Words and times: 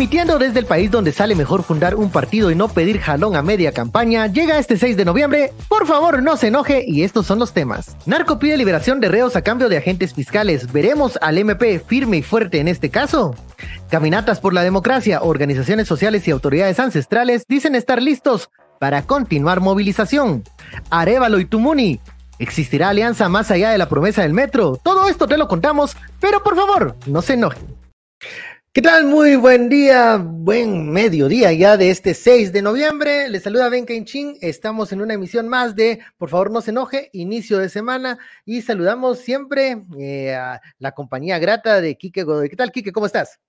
Transmitiendo 0.00 0.38
desde 0.38 0.60
el 0.60 0.64
país 0.64 0.90
donde 0.90 1.12
sale 1.12 1.34
mejor 1.34 1.62
fundar 1.62 1.94
un 1.94 2.08
partido 2.08 2.50
y 2.50 2.54
no 2.54 2.68
pedir 2.68 3.00
jalón 3.00 3.36
a 3.36 3.42
media 3.42 3.72
campaña, 3.72 4.28
llega 4.28 4.58
este 4.58 4.78
6 4.78 4.96
de 4.96 5.04
noviembre. 5.04 5.52
Por 5.68 5.86
favor, 5.86 6.22
no 6.22 6.38
se 6.38 6.46
enoje 6.46 6.86
y 6.88 7.02
estos 7.02 7.26
son 7.26 7.38
los 7.38 7.52
temas. 7.52 7.98
Narco 8.06 8.38
pide 8.38 8.56
liberación 8.56 9.00
de 9.00 9.08
reos 9.10 9.36
a 9.36 9.42
cambio 9.42 9.68
de 9.68 9.76
agentes 9.76 10.14
fiscales. 10.14 10.72
¿Veremos 10.72 11.18
al 11.20 11.36
MP 11.36 11.80
firme 11.80 12.16
y 12.16 12.22
fuerte 12.22 12.60
en 12.60 12.68
este 12.68 12.88
caso? 12.88 13.34
Caminatas 13.90 14.40
por 14.40 14.54
la 14.54 14.62
democracia, 14.62 15.20
organizaciones 15.20 15.86
sociales 15.86 16.26
y 16.26 16.30
autoridades 16.30 16.80
ancestrales 16.80 17.44
dicen 17.46 17.74
estar 17.74 18.00
listos 18.00 18.48
para 18.78 19.02
continuar 19.02 19.60
movilización. 19.60 20.44
Arevalo 20.88 21.40
y 21.40 21.44
Tumuni. 21.44 22.00
¿Existirá 22.38 22.88
alianza 22.88 23.28
más 23.28 23.50
allá 23.50 23.68
de 23.68 23.76
la 23.76 23.90
promesa 23.90 24.22
del 24.22 24.32
metro? 24.32 24.80
Todo 24.82 25.10
esto 25.10 25.26
te 25.26 25.36
lo 25.36 25.46
contamos, 25.46 25.94
pero 26.20 26.42
por 26.42 26.56
favor, 26.56 26.96
no 27.04 27.20
se 27.20 27.34
enojen. 27.34 27.79
¿Qué 28.72 28.82
tal? 28.82 29.06
Muy 29.06 29.34
buen 29.34 29.68
día, 29.68 30.16
buen 30.16 30.92
mediodía 30.92 31.52
ya 31.52 31.76
de 31.76 31.90
este 31.90 32.14
6 32.14 32.52
de 32.52 32.62
noviembre. 32.62 33.28
Les 33.28 33.42
saluda 33.42 33.68
Ben 33.68 33.84
Chin. 34.04 34.36
Estamos 34.40 34.92
en 34.92 35.00
una 35.00 35.14
emisión 35.14 35.48
más 35.48 35.74
de 35.74 35.98
Por 36.16 36.28
favor 36.28 36.52
no 36.52 36.60
se 36.60 36.70
enoje, 36.70 37.10
inicio 37.12 37.58
de 37.58 37.68
semana 37.68 38.16
y 38.44 38.62
saludamos 38.62 39.18
siempre 39.18 39.82
eh, 39.98 40.36
a 40.36 40.60
la 40.78 40.92
compañía 40.92 41.40
grata 41.40 41.80
de 41.80 41.96
Quique 41.96 42.22
Godoy. 42.22 42.48
¿Qué 42.48 42.54
tal, 42.54 42.70
Quique? 42.70 42.92
¿Cómo 42.92 43.06
estás? 43.06 43.40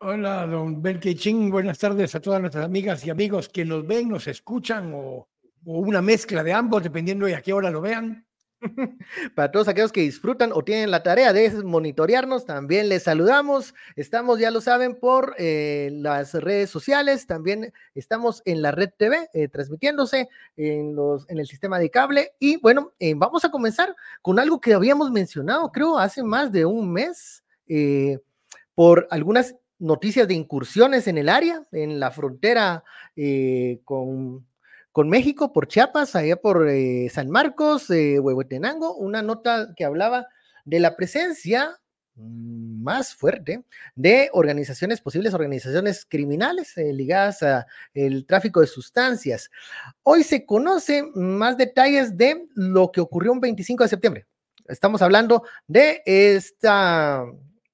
Hola, 0.00 0.46
don 0.46 0.82
Ben 0.82 1.00
Chin. 1.00 1.48
Buenas 1.48 1.78
tardes 1.78 2.14
a 2.14 2.20
todas 2.20 2.42
nuestras 2.42 2.66
amigas 2.66 3.06
y 3.06 3.08
amigos 3.10 3.48
que 3.48 3.64
nos 3.64 3.86
ven, 3.86 4.10
nos 4.10 4.26
escuchan 4.26 4.92
o 4.94 5.26
una 5.64 6.02
mezcla 6.02 6.44
de 6.44 6.52
ambos, 6.52 6.82
dependiendo 6.82 7.24
de 7.24 7.34
a 7.34 7.40
qué 7.40 7.54
hora 7.54 7.70
lo 7.70 7.80
vean. 7.80 8.27
Para 9.34 9.50
todos 9.52 9.68
aquellos 9.68 9.92
que 9.92 10.00
disfrutan 10.00 10.50
o 10.52 10.62
tienen 10.62 10.90
la 10.90 11.02
tarea 11.02 11.32
de 11.32 11.50
monitorearnos, 11.62 12.44
también 12.44 12.88
les 12.88 13.04
saludamos. 13.04 13.74
Estamos, 13.96 14.38
ya 14.38 14.50
lo 14.50 14.60
saben, 14.60 14.96
por 14.96 15.34
eh, 15.38 15.90
las 15.92 16.34
redes 16.34 16.70
sociales. 16.70 17.26
También 17.26 17.72
estamos 17.94 18.42
en 18.44 18.62
la 18.62 18.72
red 18.72 18.90
TV, 18.96 19.28
eh, 19.32 19.48
transmitiéndose 19.48 20.28
en, 20.56 20.96
el 21.28 21.46
sistema 21.46 21.78
de 21.78 21.90
cable. 21.90 22.32
Y 22.38 22.56
bueno, 22.56 22.92
eh, 22.98 23.14
vamos 23.16 23.44
a 23.44 23.50
comenzar 23.50 23.94
con 24.22 24.38
algo 24.38 24.60
que 24.60 24.74
habíamos 24.74 25.10
mencionado, 25.10 25.70
creo, 25.70 25.98
hace 25.98 26.22
más 26.22 26.50
de 26.52 26.64
un 26.64 26.92
mes, 26.92 27.44
por 28.74 29.06
algunas 29.10 29.54
noticias 29.78 30.26
de 30.26 30.32
incursiones 30.32 31.06
en 31.06 31.18
el 31.18 31.28
área, 31.28 31.62
en 31.70 32.00
la 32.00 32.10
frontera 32.10 32.82
con 33.84 34.46
con 34.98 35.10
México, 35.10 35.52
por 35.52 35.68
Chiapas, 35.68 36.16
allá 36.16 36.34
por 36.34 36.68
eh, 36.68 37.08
San 37.08 37.30
Marcos, 37.30 37.88
eh, 37.88 38.18
Huehuetenango, 38.18 38.96
una 38.96 39.22
nota 39.22 39.72
que 39.76 39.84
hablaba 39.84 40.26
de 40.64 40.80
la 40.80 40.96
presencia 40.96 41.78
mm, 42.16 42.82
más 42.82 43.14
fuerte 43.14 43.62
de 43.94 44.28
organizaciones, 44.32 45.00
posibles 45.00 45.34
organizaciones 45.34 46.04
criminales 46.04 46.76
eh, 46.76 46.92
ligadas 46.92 47.44
al 47.44 48.26
tráfico 48.26 48.60
de 48.60 48.66
sustancias. 48.66 49.52
Hoy 50.02 50.24
se 50.24 50.44
conocen 50.44 51.12
más 51.14 51.56
detalles 51.56 52.16
de 52.16 52.48
lo 52.56 52.90
que 52.90 53.00
ocurrió 53.00 53.30
un 53.30 53.40
25 53.40 53.84
de 53.84 53.88
septiembre. 53.88 54.26
Estamos 54.66 55.00
hablando 55.00 55.44
de 55.68 56.02
esta 56.06 57.24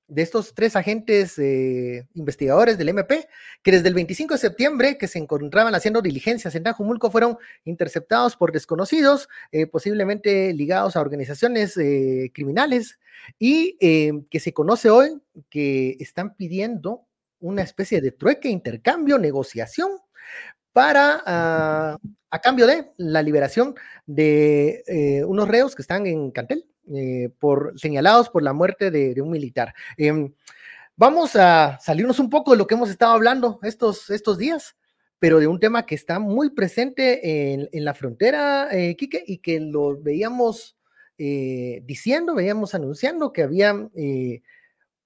de 0.06 0.22
estos 0.22 0.54
tres 0.54 0.76
agentes 0.76 1.38
eh, 1.38 2.06
investigadores 2.14 2.76
del 2.76 2.90
MP, 2.90 3.26
que 3.62 3.72
desde 3.72 3.88
el 3.88 3.94
25 3.94 4.34
de 4.34 4.38
septiembre, 4.38 4.98
que 4.98 5.08
se 5.08 5.18
encontraban 5.18 5.74
haciendo 5.74 6.02
diligencias 6.02 6.54
en 6.54 6.62
Tajumulco, 6.62 7.10
fueron 7.10 7.38
interceptados 7.64 8.36
por 8.36 8.52
desconocidos, 8.52 9.28
eh, 9.52 9.66
posiblemente 9.66 10.52
ligados 10.52 10.96
a 10.96 11.00
organizaciones 11.00 11.76
eh, 11.76 12.30
criminales, 12.34 12.98
y 13.38 13.78
que 13.78 14.38
se 14.38 14.52
conoce 14.52 14.90
hoy 14.90 15.18
que 15.48 15.96
están 15.98 16.34
pidiendo 16.34 17.06
una 17.40 17.62
especie 17.62 18.02
de 18.02 18.10
trueque, 18.10 18.50
intercambio, 18.50 19.18
negociación 19.18 19.88
para, 20.74 21.22
ah, 21.24 21.98
a 22.30 22.38
cambio 22.40 22.66
de 22.66 22.90
la 22.98 23.22
liberación 23.22 23.74
de 24.04 25.24
unos 25.26 25.48
reos 25.48 25.74
que 25.74 25.80
están 25.80 26.06
en 26.06 26.32
Cantel. 26.32 26.66
Eh, 26.92 27.30
por, 27.38 27.72
señalados 27.80 28.28
por 28.28 28.42
la 28.42 28.52
muerte 28.52 28.90
de, 28.90 29.18
un 29.22 29.30
militar. 29.30 29.74
Em, 29.96 30.34
vamos 30.96 31.34
a 31.34 31.78
salirnos 31.80 32.18
un 32.18 32.28
poco 32.28 32.50
de 32.50 32.58
lo 32.58 32.66
que 32.66 32.74
hemos 32.74 32.90
estado 32.90 33.12
hablando 33.12 33.58
estos, 33.62 34.10
estos 34.10 34.36
días, 34.36 34.76
pero 35.18 35.40
de 35.40 35.46
un 35.46 35.58
tema 35.58 35.86
que 35.86 35.94
está 35.94 36.18
muy 36.18 36.50
presente 36.50 37.54
en, 37.54 37.84
la 37.84 37.94
frontera, 37.94 38.68
eh, 38.70 38.96
Quique, 38.96 39.24
y 39.26 39.38
que 39.38 39.60
lo 39.60 39.98
veíamos 39.98 40.76
eh, 41.16 41.80
diciendo, 41.84 42.34
veíamos 42.34 42.74
anunciando 42.74 43.32
que 43.32 43.42
había 43.42 43.74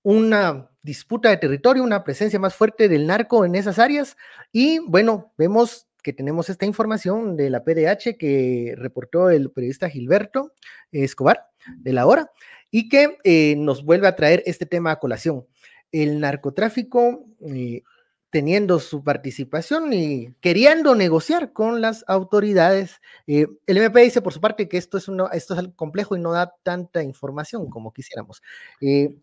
una 0.03 0.71
disputa 0.83 1.29
de 1.29 1.37
territorio, 1.37 1.85
una 1.85 2.03
presencia 2.03 2.41
más 2.41 2.57
fuerte 2.57 2.89
del 2.89 3.07
narco 3.07 3.45
en 3.45 3.55
esas 3.55 3.79
áreas, 3.79 4.17
y 4.51 4.81
bueno, 4.81 5.33
vemos 5.39 5.87
que 6.03 6.13
tenemos 6.13 6.49
esta 6.49 6.67
información 6.67 7.37
de 7.37 7.51
la 7.51 7.63
PDH 7.63 8.17
que 8.19 8.75
reportó 8.77 9.31
el 9.31 9.51
periodista 9.53 9.89
Gilberto 9.89 10.55
Escobar 10.91 11.48
de 11.77 11.93
la 11.93 12.07
hora 12.07 12.31
y 12.71 12.89
que 12.89 13.19
eh, 13.25 13.55
nos 13.57 13.85
vuelve 13.85 14.09
a 14.09 14.17
traer 14.17 14.43
este 14.47 14.67
tema 14.67 14.91
a 14.91 14.99
colación. 14.99 15.47
El 15.93 16.21
narcotráfico 16.21 17.25
eh, 17.41 17.83
teniendo 18.31 18.79
su 18.79 19.03
participación 19.03 19.93
y 19.93 20.35
queriendo 20.41 20.95
negociar 20.95 21.53
con 21.53 21.81
las 21.81 22.05
autoridades. 22.09 23.01
Eh, 23.27 23.47
el 23.67 23.79
MP 23.79 24.03
dice 24.03 24.21
por 24.21 24.35
su 24.35 24.41
parte 24.41 24.69
que 24.69 24.77
esto 24.77 24.99
es, 24.99 25.09
uno, 25.09 25.31
esto 25.33 25.59
es 25.59 25.69
complejo 25.77 26.15
y 26.15 26.21
no 26.21 26.33
da 26.33 26.55
tanta 26.63 27.03
información 27.03 27.71
como 27.71 27.93
quisiéramos. 27.93 28.43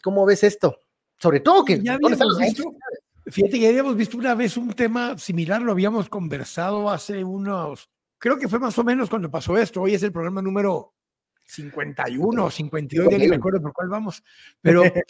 ¿Cómo 0.03 0.25
ves 0.25 0.43
esto? 0.43 0.79
Sobre 1.17 1.39
todo 1.39 1.63
que... 1.63 1.79
Ya 1.81 1.99
fíjate 3.27 3.59
ya 3.59 3.69
habíamos 3.69 3.95
visto 3.95 4.17
una 4.17 4.35
vez 4.35 4.57
un 4.57 4.73
tema 4.73 5.17
similar, 5.17 5.61
lo 5.61 5.71
habíamos 5.71 6.09
conversado 6.09 6.89
hace 6.89 7.23
unos, 7.23 7.89
creo 8.17 8.37
que 8.37 8.47
fue 8.47 8.59
más 8.59 8.77
o 8.77 8.83
menos 8.83 9.09
cuando 9.09 9.31
pasó 9.31 9.57
esto. 9.57 9.81
Hoy 9.81 9.95
es 9.95 10.03
el 10.03 10.11
programa 10.11 10.41
número 10.41 10.94
51 11.45 12.45
o 12.45 12.51
52, 12.51 13.11
ya 13.11 13.17
ni 13.17 13.27
me 13.27 13.35
acuerdo 13.35 13.61
por 13.61 13.73
cuál 13.73 13.89
vamos, 13.89 14.23
pero 14.61 14.83
eh, 14.85 15.03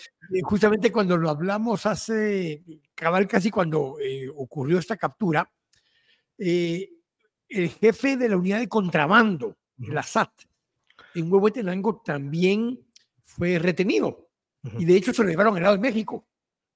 justamente 0.43 0.91
cuando 0.91 1.17
lo 1.17 1.29
hablamos 1.29 1.85
hace, 1.85 2.63
cabal 2.93 3.27
casi 3.27 3.49
cuando 3.49 3.97
eh, 3.99 4.29
ocurrió 4.35 4.77
esta 4.77 4.97
captura, 4.97 5.49
eh, 6.37 6.89
el 7.47 7.69
jefe 7.69 8.17
de 8.17 8.29
la 8.29 8.37
unidad 8.37 8.59
de 8.59 8.67
contrabando, 8.67 9.57
la 9.77 10.03
SAT, 10.03 10.31
en 11.15 11.31
Huehuetenango 11.31 12.01
también 12.03 12.79
fue 13.23 13.59
retenido 13.59 14.29
y 14.77 14.85
de 14.85 14.95
hecho 14.95 15.13
se 15.13 15.23
lo 15.23 15.29
llevaron 15.29 15.55
al 15.55 15.63
lado 15.63 15.75
de 15.75 15.81
México 15.81 16.27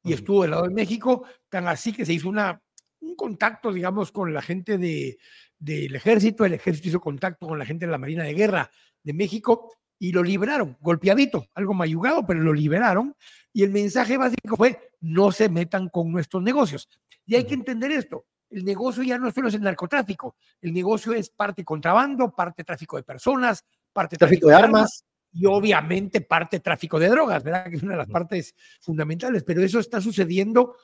y 0.03 0.13
estuvo 0.13 0.43
del 0.43 0.51
lado 0.51 0.63
de 0.63 0.73
México, 0.73 1.25
tan 1.49 1.67
así 1.67 1.91
que 1.91 2.05
se 2.05 2.13
hizo 2.13 2.29
una, 2.29 2.61
un 3.01 3.15
contacto, 3.15 3.73
digamos, 3.73 4.11
con 4.11 4.33
la 4.33 4.41
gente 4.41 4.77
de, 4.77 5.17
del 5.59 5.95
ejército, 5.95 6.45
el 6.45 6.53
ejército 6.53 6.87
hizo 6.87 7.01
contacto 7.01 7.47
con 7.47 7.59
la 7.59 7.65
gente 7.65 7.85
de 7.85 7.91
la 7.91 7.97
Marina 7.97 8.23
de 8.23 8.33
Guerra, 8.33 8.71
de 9.03 9.13
México 9.13 9.71
y 9.99 10.13
lo 10.13 10.23
liberaron, 10.23 10.77
golpeadito, 10.79 11.47
algo 11.53 11.73
mayugado, 11.73 12.25
pero 12.25 12.39
lo 12.39 12.53
liberaron. 12.53 13.15
Y 13.51 13.63
el 13.63 13.71
mensaje 13.71 14.17
básico 14.17 14.55
fue, 14.55 14.79
no 15.01 15.31
se 15.31 15.49
metan 15.49 15.89
con 15.89 16.11
nuestros 16.11 16.41
negocios. 16.41 16.87
Y 17.25 17.35
hay 17.35 17.45
que 17.45 17.53
entender 17.53 17.91
esto, 17.91 18.25
el 18.49 18.65
negocio 18.65 19.03
ya 19.03 19.17
no 19.17 19.29
solo 19.31 19.49
es 19.49 19.53
el 19.53 19.61
narcotráfico, 19.61 20.35
el 20.61 20.73
negocio 20.73 21.13
es 21.13 21.29
parte 21.29 21.63
contrabando, 21.63 22.31
parte 22.31 22.63
tráfico 22.63 22.97
de 22.97 23.03
personas, 23.03 23.63
parte 23.93 24.17
tráfico, 24.17 24.47
de, 24.47 24.55
armas, 24.55 25.05
y 25.31 25.45
obviamente 25.45 26.21
parte 26.21 26.59
tráfico 26.59 26.99
de 26.99 27.09
drogas, 27.09 27.43
¿verdad? 27.43 27.69
Que 27.69 27.75
es 27.75 27.83
una 27.83 27.91
de 27.91 27.99
las 27.99 28.07
partes 28.07 28.55
fundamentales, 28.81 29.43
pero 29.43 29.61
eso 29.61 29.79
está 29.79 30.01
sucediendo 30.01 30.75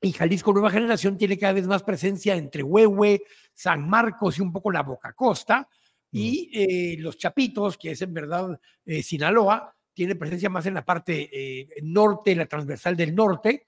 y 0.00 0.12
Jalisco 0.12 0.52
Nueva 0.52 0.70
Generación 0.70 1.18
tiene 1.18 1.38
cada 1.38 1.54
vez 1.54 1.66
más 1.66 1.82
presencia 1.82 2.36
entre 2.36 2.62
Huehue, 2.62 3.22
San 3.52 3.88
Marcos 3.88 4.38
y 4.38 4.42
un 4.42 4.52
poco 4.52 4.70
la 4.70 4.82
Boca 4.82 5.12
Costa, 5.12 5.68
y 6.10 6.50
eh, 6.52 6.96
los 6.98 7.18
Chapitos, 7.18 7.76
que 7.76 7.90
es 7.90 8.02
en 8.02 8.14
verdad 8.14 8.58
eh, 8.86 9.02
Sinaloa, 9.02 9.74
tiene 9.92 10.14
presencia 10.14 10.48
más 10.48 10.64
en 10.66 10.74
la 10.74 10.84
parte 10.84 11.28
eh, 11.32 11.68
norte, 11.82 12.34
la 12.34 12.46
transversal 12.46 12.96
del 12.96 13.14
norte, 13.14 13.66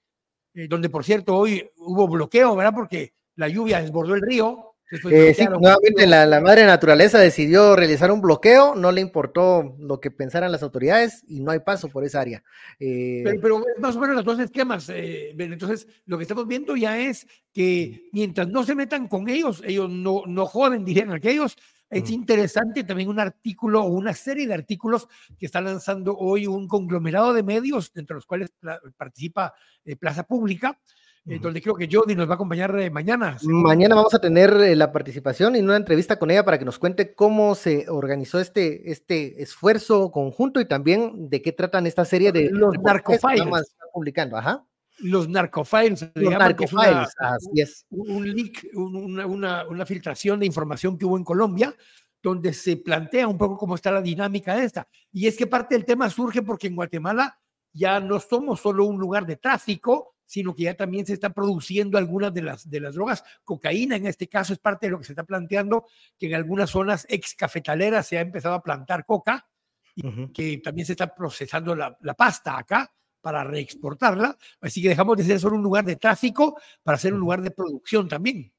donde 0.53 0.89
por 0.89 1.03
cierto 1.03 1.35
hoy 1.35 1.69
hubo 1.77 2.07
bloqueo, 2.07 2.55
¿verdad? 2.55 2.73
Porque 2.73 3.13
la 3.35 3.47
lluvia 3.47 3.81
desbordó 3.81 4.15
el 4.15 4.21
río. 4.21 4.70
Sí, 4.91 5.45
nuevamente 5.45 6.05
la, 6.05 6.25
la, 6.25 6.41
madre 6.41 6.65
naturaleza 6.65 7.19
decidió 7.19 7.75
realizar 7.75 8.11
un 8.11 8.21
bloqueo, 8.21 8.75
no 8.75 8.91
le 8.91 9.01
importó 9.01 9.75
lo 9.79 9.99
que 9.99 10.11
pensaran 10.11 10.51
las 10.51 10.63
autoridades 10.63 11.23
y 11.27 11.39
no 11.39 11.51
hay 11.51 11.59
paso 11.59 11.89
por 11.89 12.03
esa 12.03 12.21
área. 12.21 12.43
Pero, 12.77 13.41
pero, 13.41 13.63
más 13.79 13.95
o 13.95 13.99
menos 13.99 14.17
los 14.17 14.25
dos 14.25 14.39
esquemas. 14.39 14.89
entonces, 14.89 15.87
lo 16.05 16.17
que 16.17 16.23
estamos 16.23 16.47
viendo 16.47 16.75
ya 16.75 16.99
es 16.99 17.25
que 17.53 18.09
mientras 18.11 18.47
no 18.47 18.63
se 18.63 18.75
metan 18.75 19.07
con 19.07 19.29
ellos, 19.29 19.61
ellos 19.65 19.89
no, 19.89 20.23
no 20.27 20.45
joden, 20.45 20.83
dirían 20.83 21.11
aquellos, 21.11 21.57
es 21.91 22.09
interesante 22.09 22.85
también 22.85 23.09
un 23.09 23.19
artículo 23.19 23.83
o 23.83 23.89
una 23.89 24.13
serie 24.13 24.47
de 24.47 24.53
artículos 24.53 25.09
que 25.37 25.45
está 25.45 25.59
lanzando 25.59 26.15
hoy 26.17 26.47
un 26.47 26.67
conglomerado 26.67 27.33
de 27.33 27.43
medios, 27.43 27.91
entre 27.95 28.15
los 28.15 28.25
cuales 28.25 28.53
participa 28.95 29.53
eh, 29.83 29.97
Plaza 29.97 30.23
Pública, 30.23 30.79
eh, 31.27 31.37
donde 31.39 31.61
creo 31.61 31.75
que 31.75 31.87
Jody 31.91 32.15
nos 32.15 32.27
va 32.27 32.31
a 32.31 32.35
acompañar 32.35 32.77
eh, 32.79 32.89
mañana. 32.89 33.37
Mañana 33.43 33.93
vamos 33.93 34.13
a 34.15 34.19
tener 34.19 34.53
la 34.75 34.91
participación 34.91 35.55
y 35.55 35.59
una 35.59 35.75
entrevista 35.75 36.17
con 36.17 36.31
ella 36.31 36.43
para 36.43 36.57
que 36.57 36.65
nos 36.65 36.79
cuente 36.79 37.13
cómo 37.13 37.53
se 37.53 37.87
organizó 37.89 38.39
este, 38.39 38.91
este 38.91 39.41
esfuerzo 39.41 40.11
conjunto 40.11 40.59
y 40.59 40.65
también 40.67 41.29
de 41.29 41.41
qué 41.43 41.51
tratan 41.51 41.85
esta 41.85 42.05
serie 42.05 42.31
de 42.31 42.49
los 42.49 42.73
narcofiles. 42.83 43.45
publicando. 43.93 44.35
Ajá. 44.35 44.65
los 44.97 45.29
narcofiles. 45.29 46.09
Los 46.15 46.33
narcofiles, 46.33 47.13
así 47.19 47.61
es. 47.61 47.85
Un, 47.91 48.27
leak, 48.33 48.67
una, 48.73 49.27
una, 49.27 49.67
una, 49.67 49.85
filtración 49.85 50.39
de 50.39 50.47
información 50.47 50.97
que 50.97 51.05
hubo 51.05 51.17
en 51.17 51.23
Colombia, 51.23 51.75
donde 52.23 52.51
se 52.51 52.77
plantea 52.77 53.27
un 53.27 53.37
poco 53.37 53.57
cómo 53.57 53.75
está 53.75 53.91
la 53.91 54.01
dinámica 54.01 54.55
de 54.55 54.65
esta. 54.65 54.87
Y 55.11 55.27
es 55.27 55.37
que 55.37 55.45
parte 55.45 55.75
del 55.75 55.85
tema 55.85 56.09
surge 56.09 56.41
porque 56.41 56.65
en 56.67 56.75
Guatemala 56.75 57.39
ya 57.73 57.99
no 57.99 58.19
somos 58.19 58.59
solo 58.59 58.85
un 58.85 58.99
lugar 58.99 59.25
de 59.25 59.37
tráfico, 59.37 60.10
sino 60.31 60.55
que 60.55 60.63
ya 60.63 60.75
también 60.75 61.05
se 61.05 61.11
está 61.11 61.33
produciendo 61.33 61.97
algunas 61.97 62.33
de 62.33 62.41
las, 62.41 62.69
de 62.69 62.79
las 62.79 62.95
drogas. 62.95 63.21
Cocaína 63.43 63.97
en 63.97 64.07
este 64.07 64.29
caso 64.29 64.53
es 64.53 64.59
parte 64.59 64.85
de 64.85 64.91
lo 64.91 64.99
que 64.99 65.03
se 65.03 65.11
está 65.11 65.25
planteando, 65.25 65.87
que 66.17 66.27
en 66.27 66.35
algunas 66.35 66.69
zonas 66.69 67.05
ex 67.09 67.35
cafetaleras 67.35 68.07
se 68.07 68.17
ha 68.17 68.21
empezado 68.21 68.55
a 68.55 68.63
plantar 68.63 69.05
coca 69.05 69.45
y 69.93 70.29
que 70.29 70.59
también 70.59 70.85
se 70.85 70.93
está 70.93 71.13
procesando 71.13 71.75
la, 71.75 71.97
la 71.99 72.13
pasta 72.13 72.57
acá 72.57 72.89
para 73.19 73.43
reexportarla. 73.43 74.37
Así 74.61 74.81
que 74.81 74.87
dejamos 74.87 75.17
de 75.17 75.25
ser 75.25 75.37
solo 75.37 75.57
un 75.57 75.63
lugar 75.63 75.83
de 75.83 75.97
tráfico 75.97 76.57
para 76.81 76.97
ser 76.97 77.13
un 77.13 77.19
lugar 77.19 77.41
de 77.41 77.51
producción 77.51 78.07
también. 78.07 78.53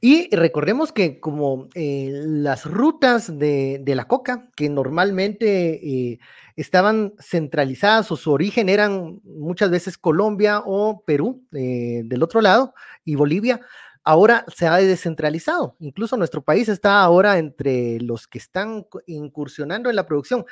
Y 0.00 0.34
recordemos 0.34 0.92
que 0.92 1.20
como 1.20 1.68
eh, 1.74 2.10
las 2.12 2.66
rutas 2.66 3.38
de, 3.38 3.82
la 3.86 4.06
coca, 4.06 4.50
que 4.56 4.68
normalmente 4.68 6.12
eh, 6.12 6.18
estaban 6.56 7.14
centralizadas 7.18 8.10
o 8.12 8.16
su 8.16 8.30
origen 8.32 8.68
eran 8.68 9.20
muchas 9.24 9.70
veces 9.70 9.98
Colombia 9.98 10.62
o 10.64 11.02
Perú 11.04 11.46
eh, 11.52 12.02
del 12.04 12.22
otro 12.22 12.40
lado 12.40 12.74
y 13.04 13.14
Bolivia, 13.14 13.60
ahora 14.04 14.44
se 14.54 14.66
ha 14.66 14.76
descentralizado. 14.76 15.76
Incluso 15.80 16.16
nuestro 16.16 16.42
país 16.42 16.68
está 16.68 17.02
ahora 17.02 17.38
entre 17.38 18.00
los 18.00 18.26
que 18.26 18.38
están 18.38 18.86
incursionando 19.06 19.90
en 19.90 19.96
la 19.96 20.06
producción. 20.06 20.44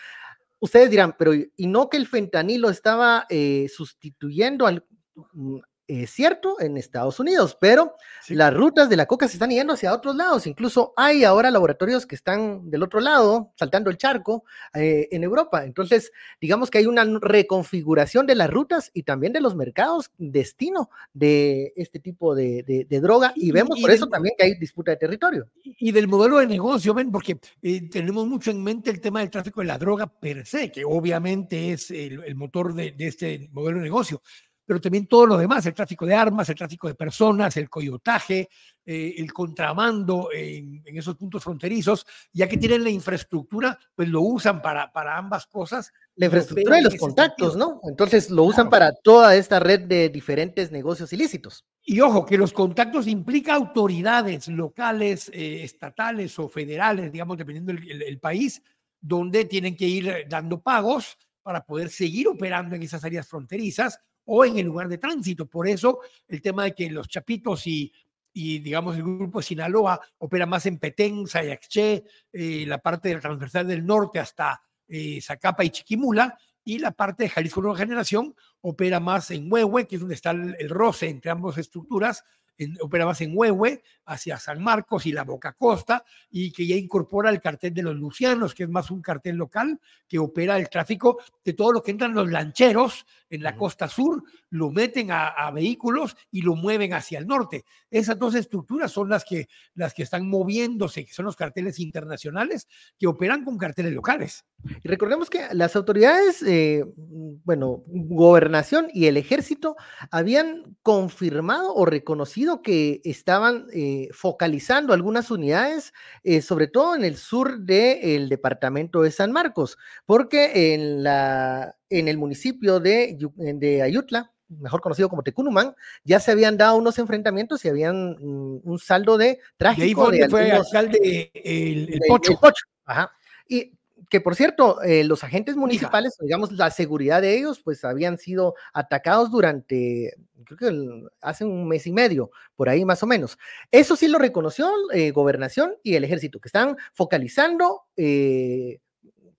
Ustedes 0.61 0.91
dirán, 0.91 1.15
pero 1.19 1.33
¿y 1.35 1.67
no 1.67 1.89
que 1.89 1.99
el 1.99 2.07
fentanilo 2.07 2.69
estaba 2.69 3.27
sustituyendo 3.69 4.67
al, 4.67 4.85
mm, 5.33 5.59
es 5.89 6.11
cierto 6.11 6.61
en 6.61 6.77
Estados 6.77 7.19
Unidos, 7.19 7.57
pero 7.59 7.97
las 8.29 8.53
rutas 8.53 8.91
de 8.91 8.97
la 8.97 9.07
coca 9.07 9.27
se 9.27 9.35
están 9.35 9.51
yendo 9.51 9.73
hacia 9.73 9.95
otros 9.95 10.15
lados. 10.15 10.47
Incluso 10.47 10.93
hay 10.97 11.25
ahora 11.25 11.51
laboratorios 11.51 12.07
que 12.07 12.15
están 12.15 12.71
del 12.71 12.83
otro 12.83 13.01
lado, 13.01 13.53
saltando 13.57 13.89
el 13.89 13.97
charco 13.97 14.45
eh, 14.75 15.09
en 15.11 15.25
Europa. 15.25 15.65
Entonces, 15.65 16.13
digamos 16.41 16.71
que 16.71 16.79
hay 16.79 16.87
una 16.87 17.07
reconfiguración 17.21 18.27
de 18.27 18.35
las 18.35 18.51
rutas 18.51 18.91
y 18.93 19.05
también 19.05 19.33
de 19.33 19.41
los 19.41 19.57
mercados 19.57 20.11
destino 20.19 20.91
de 21.15 21.73
este 21.75 21.99
tipo 22.01 22.35
de, 22.35 22.87
droga. 23.03 23.33
Y, 23.35 23.51
vemos 23.51 23.81
por 23.81 23.91
eso 23.91 24.07
también 24.09 24.35
que 24.37 24.45
hay 24.45 24.55
disputa 24.59 24.91
de 24.91 24.99
territorio. 24.99 25.49
Y 25.65 25.93
del 25.93 26.07
modelo 26.07 26.39
de 26.39 26.47
negocio, 26.47 26.93
ven, 26.93 27.11
porque 27.11 27.39
eh, 27.63 27.89
tenemos 27.89 28.27
mucho 28.27 28.51
en 28.51 28.63
mente 28.63 28.91
el 28.91 29.01
tema 29.01 29.21
del 29.21 29.31
tráfico 29.31 29.63
de 29.63 29.69
la 29.69 29.79
droga 29.79 30.07
per 30.07 30.45
se, 30.45 30.71
que 30.71 30.85
obviamente 30.85 31.73
es 31.73 31.91
el, 31.91 32.35
motor 32.35 32.75
de 32.75 32.95
este 32.99 33.49
modelo 33.53 33.79
de 33.79 33.85
negocio 33.85 34.23
pero 34.69 34.83
también 34.83 35.07
todo 35.07 35.25
lo 35.25 35.39
demás, 35.39 35.65
el 35.65 35.73
tráfico 35.73 36.05
de 36.05 36.15
armas, 36.15 36.47
el 36.51 36.55
tráfico 36.55 36.89
de 36.89 36.95
personas, 36.95 37.57
el 37.57 37.71
coyotaje, 37.71 38.51
eh, 38.85 39.15
el 39.17 39.33
contramando 39.33 40.29
en, 40.31 40.83
esos 40.85 41.17
puntos 41.17 41.43
fronterizos, 41.43 42.05
ya 42.35 42.47
que 42.47 42.59
tienen 42.59 42.85
la 42.85 42.91
infraestructura, 42.91 43.79
pues 43.95 44.11
lo 44.11 44.21
usan 44.21 44.61
para, 44.61 44.93
para 44.93 45.17
ambas 45.17 45.47
cosas. 45.47 45.91
La 46.17 46.27
infraestructura 46.27 46.81
y 46.81 46.83
los 46.83 46.97
contactos, 46.97 47.57
¿no? 47.57 47.81
Entonces 47.89 48.29
lo 48.29 48.43
usan 48.43 48.69
para 48.69 48.93
toda 48.93 49.35
esta 49.37 49.59
red 49.59 49.89
de 49.89 50.11
diferentes 50.11 50.71
negocios 50.71 51.15
ilícitos. 51.15 51.65
Y 51.83 52.03
ojo, 52.03 52.27
que 52.27 52.37
los 52.37 52.53
contactos 52.53 53.07
implica 53.07 53.55
autoridades 53.55 54.49
locales, 54.49 55.31
eh, 55.33 55.65
estatales 55.65 56.39
o 56.39 56.47
federales, 56.47 57.11
digamos, 57.11 57.39
dependiendo 57.39 57.73
del 57.73 58.21
país, 58.21 58.61
donde 59.01 59.47
tienen 59.47 59.75
que 59.75 59.87
ir 59.87 60.27
dando 60.29 60.61
pagos 60.61 61.17
para 61.43 61.65
poder 61.65 61.89
seguir 61.89 62.29
operando 62.29 62.77
en 62.77 62.83
esas 62.83 63.03
áreas 63.03 63.27
fronterizas 63.27 63.99
o 64.31 64.45
en 64.45 64.59
el 64.59 64.67
lugar 64.67 64.89
de 64.89 64.99
tránsito. 64.99 65.47
Por 65.47 65.67
eso 65.67 66.01
el 66.29 66.43
tema 66.43 66.65
de 66.65 66.75
que 66.75 66.91
los 66.91 67.09
chapitos 67.09 67.67
y, 67.67 67.93
digamos, 68.33 68.97
el 68.97 69.03
grupo 69.03 69.39
de 69.39 69.45
Sinaloa 69.45 70.01
opera 70.19 70.47
más 70.47 70.67
en 70.67 70.79
Petén, 70.79 71.27
Sayaxché, 71.27 72.05
eh, 72.33 72.65
la 72.67 72.79
parte 72.79 73.09
del 73.09 73.21
transversal 73.21 73.67
del 73.67 73.85
norte 73.85 74.19
hasta 74.19 74.63
eh, 74.87 75.21
Zacapa 75.21 75.65
y 75.65 75.71
Chiquimula, 75.71 76.39
y 76.63 76.79
la 76.79 76.91
parte 76.91 77.23
de 77.23 77.31
Jalisco 77.31 77.63
Nueva 77.63 77.79
Generación 77.79 78.35
opera 78.61 79.01
más 79.01 79.31
en 79.31 79.51
Huehue, 79.51 79.87
que 79.87 79.97
es 79.97 80.01
donde 80.01 80.15
está 80.15 80.33
el 80.33 80.69
roce 80.69 81.09
entre 81.09 81.31
ambas 81.31 81.57
estructuras, 81.57 82.25
en, 82.59 82.77
más 83.07 83.21
en 83.21 83.33
Huehue, 83.35 83.83
hacia 84.07 84.39
San 84.39 84.63
Marcos 84.63 85.07
y 85.07 85.13
la 85.13 85.25
Boca 85.25 85.53
Costa, 85.53 86.05
y 86.31 86.51
que 86.51 86.67
ya 86.67 86.77
incorpora 86.77 87.31
el 87.31 87.41
cartel 87.41 87.73
de 87.73 87.83
los 87.83 87.97
Lucianos, 87.97 88.55
que 88.55 88.65
es 88.65 88.69
más 88.69 88.91
un 88.91 89.01
cartel 89.01 89.37
local 89.37 89.81
que 90.07 90.19
opera 90.19 90.59
el 90.59 90.69
tráfico 90.69 91.19
de 91.45 91.53
todo 91.53 91.73
lo 91.73 91.83
que 91.83 91.93
entran 91.93 92.15
los 92.15 92.31
lancheros 92.31 93.07
en 93.31 93.43
la 93.43 93.55
costa 93.55 93.89
sur, 93.89 94.23
lo 94.51 94.71
meten 94.71 95.11
a, 95.11 95.51
vehículos 95.53 96.17
y 96.31 96.43
lo 96.43 96.55
mueven 96.55 96.93
hacia 96.93 97.19
el 97.19 97.27
norte. 97.27 97.65
Esas 97.91 98.19
dos 98.19 98.35
estructuras 98.35 98.93
son 98.93 99.09
las 99.09 99.25
que, 99.25 99.49
las 99.75 99.95
que 99.95 100.03
están 100.03 100.29
moviéndose, 100.29 101.05
que 101.05 101.13
son 101.13 101.25
los 101.25 101.37
carteles 101.37 101.79
internacionales 101.81 102.67
que 102.99 103.07
operan 103.07 103.45
con 103.45 103.57
carteles 103.57 103.93
locales. 103.93 104.45
Y 104.83 104.89
recordemos 104.89 105.31
que 105.31 105.47
las 105.53 105.77
autoridades, 105.77 106.43
eh, 106.43 106.85
bueno, 106.97 107.83
gobernación 107.87 108.89
y 108.93 109.07
el 109.07 109.17
ejército 109.17 109.77
habían 110.11 110.77
confirmado 110.83 111.75
o 111.75 111.87
reconocido 111.87 112.63
que 112.63 113.01
estaban 113.05 113.67
eh, 113.73 114.09
focalizando 114.13 114.93
algunas 114.93 115.31
unidades, 115.31 115.93
eh, 116.25 116.43
sobre 116.43 116.67
todo 116.69 116.95
en 116.95 117.05
el 117.05 117.17
sur 117.17 117.61
del 117.61 118.29
departamento 118.29 119.03
de 119.03 119.11
San 119.11 119.33
Marcos, 119.33 119.79
porque 120.07 120.75
en, 120.75 121.03
la, 121.03 121.78
en 121.91 122.09
el 122.09 122.19
municipio 122.19 122.81
de, 122.81 123.17
de 123.37 123.83
Ayutla, 123.83 124.33
mejor 124.49 124.81
conocido 124.81 125.09
como 125.09 125.23
Tecunumán, 125.23 125.75
ya 126.05 126.21
se 126.21 126.33
habían 126.33 126.57
dado 126.57 126.77
unos 126.77 126.99
enfrentamientos 126.99 127.65
y 127.65 127.69
habían 127.69 128.17
mm, 128.19 128.61
un 128.65 128.79
saldo 128.79 129.19
de 129.19 129.41
trágico. 129.57 130.11
De 130.11 130.25
ahí 130.25 130.31
fue, 130.31 130.51
alcalde 130.51 131.31
el, 131.35 132.01
Pocho. 132.09 132.39
Ajá. 132.85 133.13
Y 133.47 133.73
que 134.09 134.21
por 134.21 134.35
cierto, 134.35 134.81
eh, 134.83 135.05
los 135.05 135.23
agentes 135.23 135.57
municipales, 135.57 136.17
digamos, 136.21 136.53
la 136.53 136.71
seguridad 136.71 137.21
de 137.21 137.37
ellos, 137.37 137.61
pues 137.63 137.85
habían 137.85 138.17
sido 138.17 138.55
atacados 138.73 139.31
durante, 139.31 140.15
creo 140.45 140.59
que 140.59 141.09
hace 141.21 141.45
un 141.45 141.69
mes 141.69 141.87
y 141.87 141.93
medio, 141.93 142.31
por 142.57 142.69
ahí 142.69 142.85
más 142.85 143.03
o 143.03 143.07
menos. 143.07 143.39
Eso 143.71 143.97
sí 143.97 144.09
lo 144.09 144.19
reconoció 144.19 144.71
eh, 144.95 145.11
gobernación 145.11 145.75
y 145.83 145.95
el 145.95 146.05
ejército, 146.05 146.41
que 146.41 146.49
están 146.49 146.77
focalizando 146.95 147.83
eh, 147.97 148.81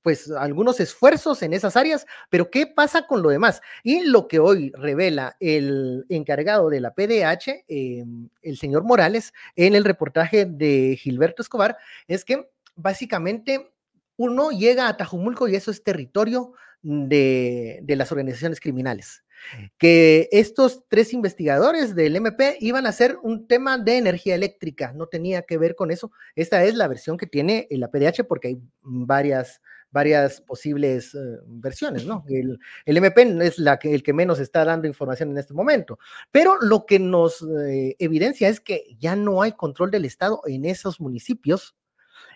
pues 0.01 0.31
algunos 0.31 0.79
esfuerzos 0.79 1.41
en 1.41 1.53
esas 1.53 1.75
áreas, 1.75 2.05
pero 2.29 2.49
¿qué 2.49 2.67
pasa 2.67 3.05
con 3.07 3.21
lo 3.21 3.29
demás? 3.29 3.61
Y 3.83 4.01
lo 4.05 4.27
que 4.27 4.39
hoy 4.39 4.71
revela 4.75 5.35
el 5.39 6.05
encargado 6.09 6.69
de 6.69 6.81
la 6.81 6.93
PDH, 6.93 7.65
el 7.67 8.57
señor 8.57 8.83
Morales, 8.83 9.33
en 9.55 9.75
el 9.75 9.83
reportaje 9.83 10.45
de 10.45 10.97
Gilberto 10.99 11.41
Escobar, 11.41 11.77
es 12.07 12.23
que 12.23 12.49
básicamente 12.75 13.71
uno 14.17 14.51
llega 14.51 14.87
a 14.87 14.97
Tajumulco 14.97 15.47
y 15.47 15.55
eso 15.55 15.71
es 15.71 15.83
territorio 15.83 16.53
de, 16.81 17.83
las 17.87 18.11
organizaciones 18.11 18.59
criminales. 18.59 19.23
Mm. 19.57 19.65
Que 19.77 20.29
estos 20.31 20.83
tres 20.89 21.13
investigadores 21.13 21.95
del 21.95 22.15
MP 22.15 22.57
iban 22.59 22.85
a 22.85 22.89
hacer 22.89 23.17
un 23.23 23.47
tema 23.47 23.77
de 23.77 23.97
energía 23.97 24.35
eléctrica, 24.35 24.91
no 24.93 25.07
tenía 25.07 25.43
que 25.43 25.57
ver 25.57 25.75
con 25.75 25.91
eso. 25.91 26.11
Esta 26.35 26.63
es 26.65 26.75
la 26.75 26.87
versión 26.87 27.17
que 27.17 27.27
tiene 27.27 27.67
la 27.71 27.89
PDH 27.89 28.25
porque 28.27 28.49
hay 28.49 28.61
varias, 28.81 29.61
varias 29.91 30.41
posibles 30.41 31.15
eh, 31.15 31.19
versiones, 31.45 32.05
¿no? 32.05 32.23
El, 32.29 32.59
MP 32.85 33.21
es 33.45 33.57
la 33.59 33.79
que, 33.79 33.93
el 33.93 34.03
que 34.03 34.13
menos 34.13 34.39
está 34.39 34.65
dando 34.65 34.87
información 34.87 35.31
en 35.31 35.37
este 35.37 35.53
momento, 35.53 35.99
pero 36.31 36.57
lo 36.61 36.85
que 36.85 36.99
nos 36.99 37.41
eh, 37.41 37.95
evidencia 37.99 38.49
es 38.49 38.59
que 38.59 38.83
ya 38.97 39.15
no 39.15 39.41
hay 39.41 39.53
control 39.53 39.91
del 39.91 40.05
Estado 40.05 40.41
en 40.45 40.65
esos 40.65 40.99
municipios 40.99 41.75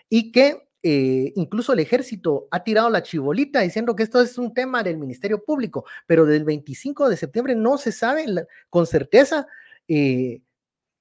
y 0.08 0.32
que 0.32 0.68
eh, 0.86 1.32
incluso 1.36 1.72
el 1.72 1.80
ejército 1.80 2.46
ha 2.50 2.62
tirado 2.62 2.90
la 2.90 3.02
chibolita 3.02 3.60
diciendo 3.60 3.96
que 3.96 4.02
esto 4.02 4.20
es 4.20 4.36
un 4.36 4.52
tema 4.52 4.82
del 4.82 4.98
Ministerio 4.98 5.42
Público, 5.42 5.86
pero 6.06 6.26
del 6.26 6.44
25 6.44 7.08
de 7.08 7.16
septiembre 7.16 7.54
no 7.54 7.78
se 7.78 7.90
sabe 7.90 8.26
con 8.68 8.86
certeza 8.86 9.46
eh, 9.88 10.42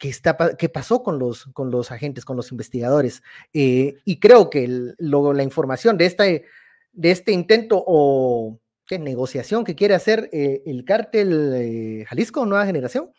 qué, 0.03 0.09
está, 0.09 0.35
qué 0.57 0.67
pasó 0.67 1.01
con 1.01 1.17
los, 1.17 1.45
con 1.53 1.71
los 1.71 1.89
agentes, 1.89 2.25
con 2.25 2.35
los 2.35 2.51
investigadores. 2.51 3.23
Eh, 3.53 3.95
y 4.03 4.19
creo 4.19 4.49
que 4.49 4.67
la 4.99 5.43
información 5.43 5.97
de 5.97 6.05
este, 6.07 6.43
de 6.91 7.11
este 7.11 7.31
intento 7.31 7.81
o 7.87 8.59
¿qué, 8.85 8.99
negociación 8.99 9.63
que 9.63 9.75
quiere 9.75 9.95
hacer 9.95 10.29
el 10.33 10.83
cártel 10.83 12.05
Jalisco 12.05 12.45
Nueva 12.45 12.65
Generación, 12.65 13.11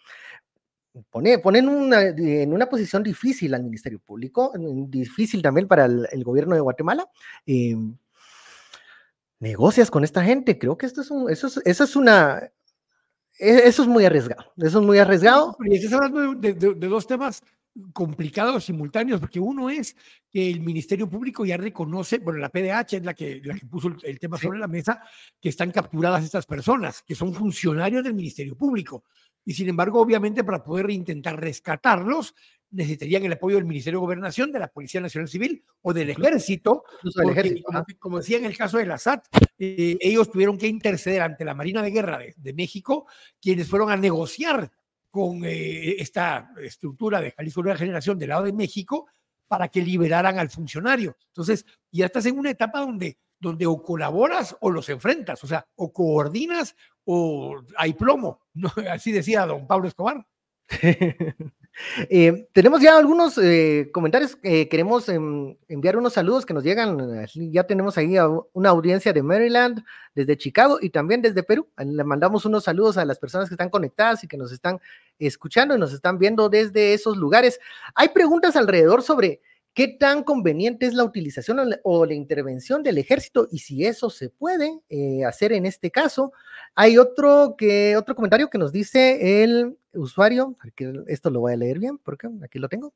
pone, 1.08 1.40
en, 1.42 1.68
una, 1.70 2.02
en 2.02 2.52
una 2.52 2.68
posición 2.68 3.02
difícil 3.02 3.54
al 3.54 3.64
Ministerio 3.64 3.98
Público, 3.98 4.52
difícil 4.88 5.40
también 5.40 5.66
para 5.66 5.86
el, 5.86 6.22
gobierno 6.22 6.54
de 6.54 6.60
Guatemala. 6.60 7.08
Em, 7.46 7.96
negocias 9.40 9.90
con 9.90 10.04
esta 10.04 10.22
gente, 10.22 10.58
creo 10.58 10.76
que 10.76 10.84
esto 10.84 11.00
es 11.00 11.10
un, 11.10 11.30
eso 11.30 11.46
es, 11.46 11.62
eso 11.64 11.84
es 11.84 11.96
una, 11.96 12.50
eso 13.38 13.82
es 13.82 13.88
muy 13.88 14.04
arriesgado, 14.04 14.52
eso 14.56 14.80
es 14.80 14.86
muy 14.86 14.98
arriesgado. 14.98 15.56
Y 15.64 15.76
estás 15.76 15.92
hablando 15.92 16.34
de, 16.34 16.54
dos 16.54 17.06
temas 17.06 17.42
complicados 17.92 18.64
simultáneos, 18.64 19.20
porque 19.20 19.40
uno 19.40 19.68
es 19.68 19.96
que 20.30 20.48
el 20.48 20.60
Ministerio 20.60 21.08
Público 21.08 21.44
ya 21.44 21.56
reconoce, 21.56 22.18
bueno, 22.18 22.38
la 22.38 22.48
PDH 22.48 22.94
es 22.94 23.04
la 23.04 23.14
que, 23.14 23.40
la 23.44 23.54
que 23.54 23.66
puso 23.66 23.94
el, 24.02 24.18
tema 24.20 24.38
sobre 24.38 24.60
la 24.60 24.68
mesa, 24.68 25.02
que 25.40 25.48
están 25.48 25.72
capturadas 25.72 26.22
estas 26.22 26.46
personas, 26.46 27.02
que 27.02 27.16
son 27.16 27.34
funcionarios 27.34 28.04
del 28.04 28.14
Ministerio 28.14 28.56
Público 28.56 29.04
y 29.44 29.52
sin 29.52 29.68
embargo, 29.68 30.00
obviamente, 30.00 30.42
para 30.42 30.64
poder 30.64 30.90
intentar 30.90 31.38
rescatarlos, 31.38 32.34
necesitarían 32.74 33.24
el 33.24 33.32
apoyo 33.32 33.56
del 33.56 33.64
Ministerio 33.64 34.00
de 34.00 34.06
Gobernación, 34.06 34.52
de 34.52 34.58
la 34.58 34.68
Policía 34.68 35.00
Nacional 35.00 35.28
Civil 35.28 35.64
o 35.82 35.92
del 35.92 36.10
Ejército, 36.10 36.84
porque, 37.02 37.62
como, 37.98 38.18
decía 38.18 38.38
en 38.38 38.44
el 38.44 38.56
caso 38.56 38.78
de 38.78 38.86
la 38.86 38.98
SAT, 38.98 39.26
eh, 39.58 39.96
ellos 40.00 40.30
tuvieron 40.30 40.58
que 40.58 40.66
interceder 40.66 41.22
ante 41.22 41.44
la 41.44 41.54
Marina 41.54 41.82
de 41.82 41.90
Guerra 41.90 42.18
de, 42.36 42.52
México, 42.52 43.06
quienes 43.40 43.68
fueron 43.68 43.90
a 43.90 43.96
negociar 43.96 44.70
con 45.10 45.44
eh, 45.44 46.00
esta 46.00 46.50
estructura 46.60 47.20
de 47.20 47.30
Jalisco 47.30 47.62
Nueva 47.62 47.78
Generación 47.78 48.18
del 48.18 48.30
lado 48.30 48.44
de 48.44 48.52
México 48.52 49.06
para 49.46 49.68
que 49.68 49.80
liberaran 49.80 50.38
al 50.38 50.50
funcionario. 50.50 51.16
Entonces, 51.28 51.64
ya 51.92 52.06
estás 52.06 52.26
en 52.26 52.38
una 52.38 52.50
etapa 52.50 52.80
donde, 52.80 53.18
donde 53.38 53.66
o 53.66 53.80
colaboras 53.80 54.56
o 54.60 54.70
los 54.70 54.88
enfrentas, 54.88 55.44
o 55.44 55.46
sea, 55.46 55.64
o 55.76 55.92
coordinas 55.92 56.74
o 57.04 57.62
hay 57.76 57.92
plomo. 57.92 58.40
Así 58.90 59.12
decía 59.12 59.46
don 59.46 59.66
Pablo 59.68 59.86
Escobar. 59.86 60.26
Eh, 62.08 62.46
tenemos 62.52 62.80
ya 62.80 62.96
algunos 62.96 63.36
eh, 63.38 63.90
comentarios, 63.92 64.36
queremos 64.36 65.08
em, 65.08 65.56
enviar 65.68 65.96
unos 65.96 66.12
saludos 66.12 66.46
que 66.46 66.54
nos 66.54 66.62
llegan, 66.62 67.26
ya 67.34 67.64
tenemos 67.64 67.98
ahí 67.98 68.16
una 68.52 68.70
audiencia 68.70 69.12
de 69.12 69.22
Maryland, 69.22 69.82
desde 70.14 70.36
Chicago 70.36 70.78
y 70.80 70.90
también 70.90 71.22
desde 71.22 71.42
Perú. 71.42 71.68
Le 71.76 72.04
mandamos 72.04 72.44
unos 72.44 72.64
saludos 72.64 72.96
a 72.96 73.04
las 73.04 73.18
personas 73.18 73.48
que 73.48 73.54
están 73.54 73.70
conectadas 73.70 74.22
y 74.24 74.28
que 74.28 74.36
nos 74.36 74.52
están 74.52 74.80
escuchando 75.18 75.74
y 75.74 75.78
nos 75.78 75.92
están 75.92 76.18
viendo 76.18 76.48
desde 76.48 76.94
esos 76.94 77.16
lugares. 77.16 77.58
Hay 77.94 78.10
preguntas 78.10 78.56
alrededor 78.56 79.02
sobre 79.02 79.40
¿Qué 79.74 79.88
tan 79.88 80.22
conveniente 80.22 80.86
es 80.86 80.94
la 80.94 81.02
utilización 81.02 81.58
o 81.82 82.06
la 82.06 82.14
intervención 82.14 82.84
del 82.84 82.96
ejército 82.96 83.48
y 83.50 83.58
si 83.58 83.84
eso 83.84 84.08
se 84.08 84.30
puede 84.30 84.80
eh, 84.88 85.24
hacer 85.24 85.52
en 85.52 85.66
este 85.66 85.90
caso? 85.90 86.32
Hay 86.76 86.96
otro, 86.96 87.56
que, 87.58 87.96
otro 87.96 88.14
comentario 88.14 88.48
que 88.48 88.58
nos 88.58 88.70
dice 88.70 89.42
el 89.42 89.76
usuario, 89.92 90.56
esto 91.08 91.30
lo 91.30 91.40
voy 91.40 91.54
a 91.54 91.56
leer 91.56 91.80
bien 91.80 91.98
porque 91.98 92.28
aquí 92.44 92.60
lo 92.60 92.68
tengo, 92.68 92.94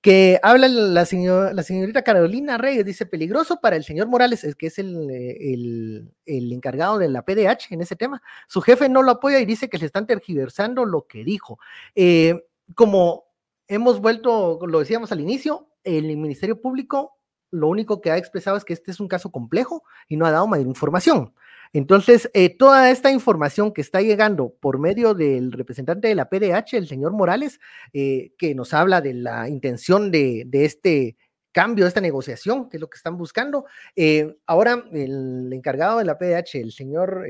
que 0.00 0.40
habla 0.42 0.66
la, 0.66 1.06
la 1.52 1.62
señorita 1.62 2.02
Carolina 2.02 2.58
Reyes, 2.58 2.84
dice 2.84 3.06
peligroso 3.06 3.60
para 3.60 3.76
el 3.76 3.84
señor 3.84 4.08
Morales, 4.08 4.42
es 4.42 4.56
que 4.56 4.66
es 4.66 4.80
el, 4.80 5.08
el, 5.10 6.12
el, 6.26 6.52
encargado 6.52 6.98
de 6.98 7.08
la 7.08 7.24
PDH 7.24 7.70
en 7.70 7.82
ese 7.82 7.94
tema. 7.94 8.22
Su 8.48 8.60
jefe 8.60 8.88
no 8.88 9.02
lo 9.02 9.12
apoya 9.12 9.38
y 9.38 9.46
dice 9.46 9.68
que 9.68 9.78
se 9.78 9.86
están 9.86 10.06
tergiversando 10.06 10.84
lo 10.84 11.06
que 11.06 11.22
dijo. 11.22 11.60
Eh, 11.94 12.44
como 12.74 13.28
hemos 13.68 14.00
vuelto, 14.00 14.58
lo 14.66 14.80
decíamos 14.80 15.12
al 15.12 15.20
inicio, 15.20 15.68
el 15.88 16.16
Ministerio 16.16 16.60
Público 16.60 17.18
lo 17.50 17.68
único 17.68 18.00
que 18.00 18.10
ha 18.10 18.16
expresado 18.16 18.56
es 18.56 18.64
que 18.64 18.72
este 18.74 18.90
es 18.90 19.00
un 19.00 19.08
caso 19.08 19.30
complejo 19.30 19.82
y 20.08 20.16
no 20.16 20.26
ha 20.26 20.30
dado 20.30 20.46
mayor 20.46 20.66
información. 20.66 21.32
Entonces, 21.72 22.30
eh, 22.32 22.56
toda 22.56 22.90
esta 22.90 23.10
información 23.10 23.72
que 23.72 23.80
está 23.80 24.00
llegando 24.00 24.54
por 24.60 24.78
medio 24.78 25.14
del 25.14 25.52
representante 25.52 26.08
de 26.08 26.14
la 26.14 26.28
PDH, 26.28 26.74
el 26.74 26.88
señor 26.88 27.12
Morales, 27.12 27.60
eh, 27.92 28.32
que 28.38 28.54
nos 28.54 28.72
habla 28.72 29.00
de 29.00 29.14
la 29.14 29.48
intención 29.48 30.10
de, 30.10 30.48
este 30.52 31.16
cambio, 31.58 31.84
de 31.84 31.88
esta 31.88 32.00
negociación, 32.00 32.68
que 32.68 32.76
es 32.76 32.80
lo 32.80 32.88
que 32.88 32.96
están 32.96 33.18
buscando. 33.18 33.64
Eh, 33.96 34.36
ahora, 34.46 34.84
el 34.92 35.52
encargado 35.52 35.98
de 35.98 36.04
la 36.04 36.16
PDH, 36.16 36.54
el 36.60 36.70
señor 36.70 37.26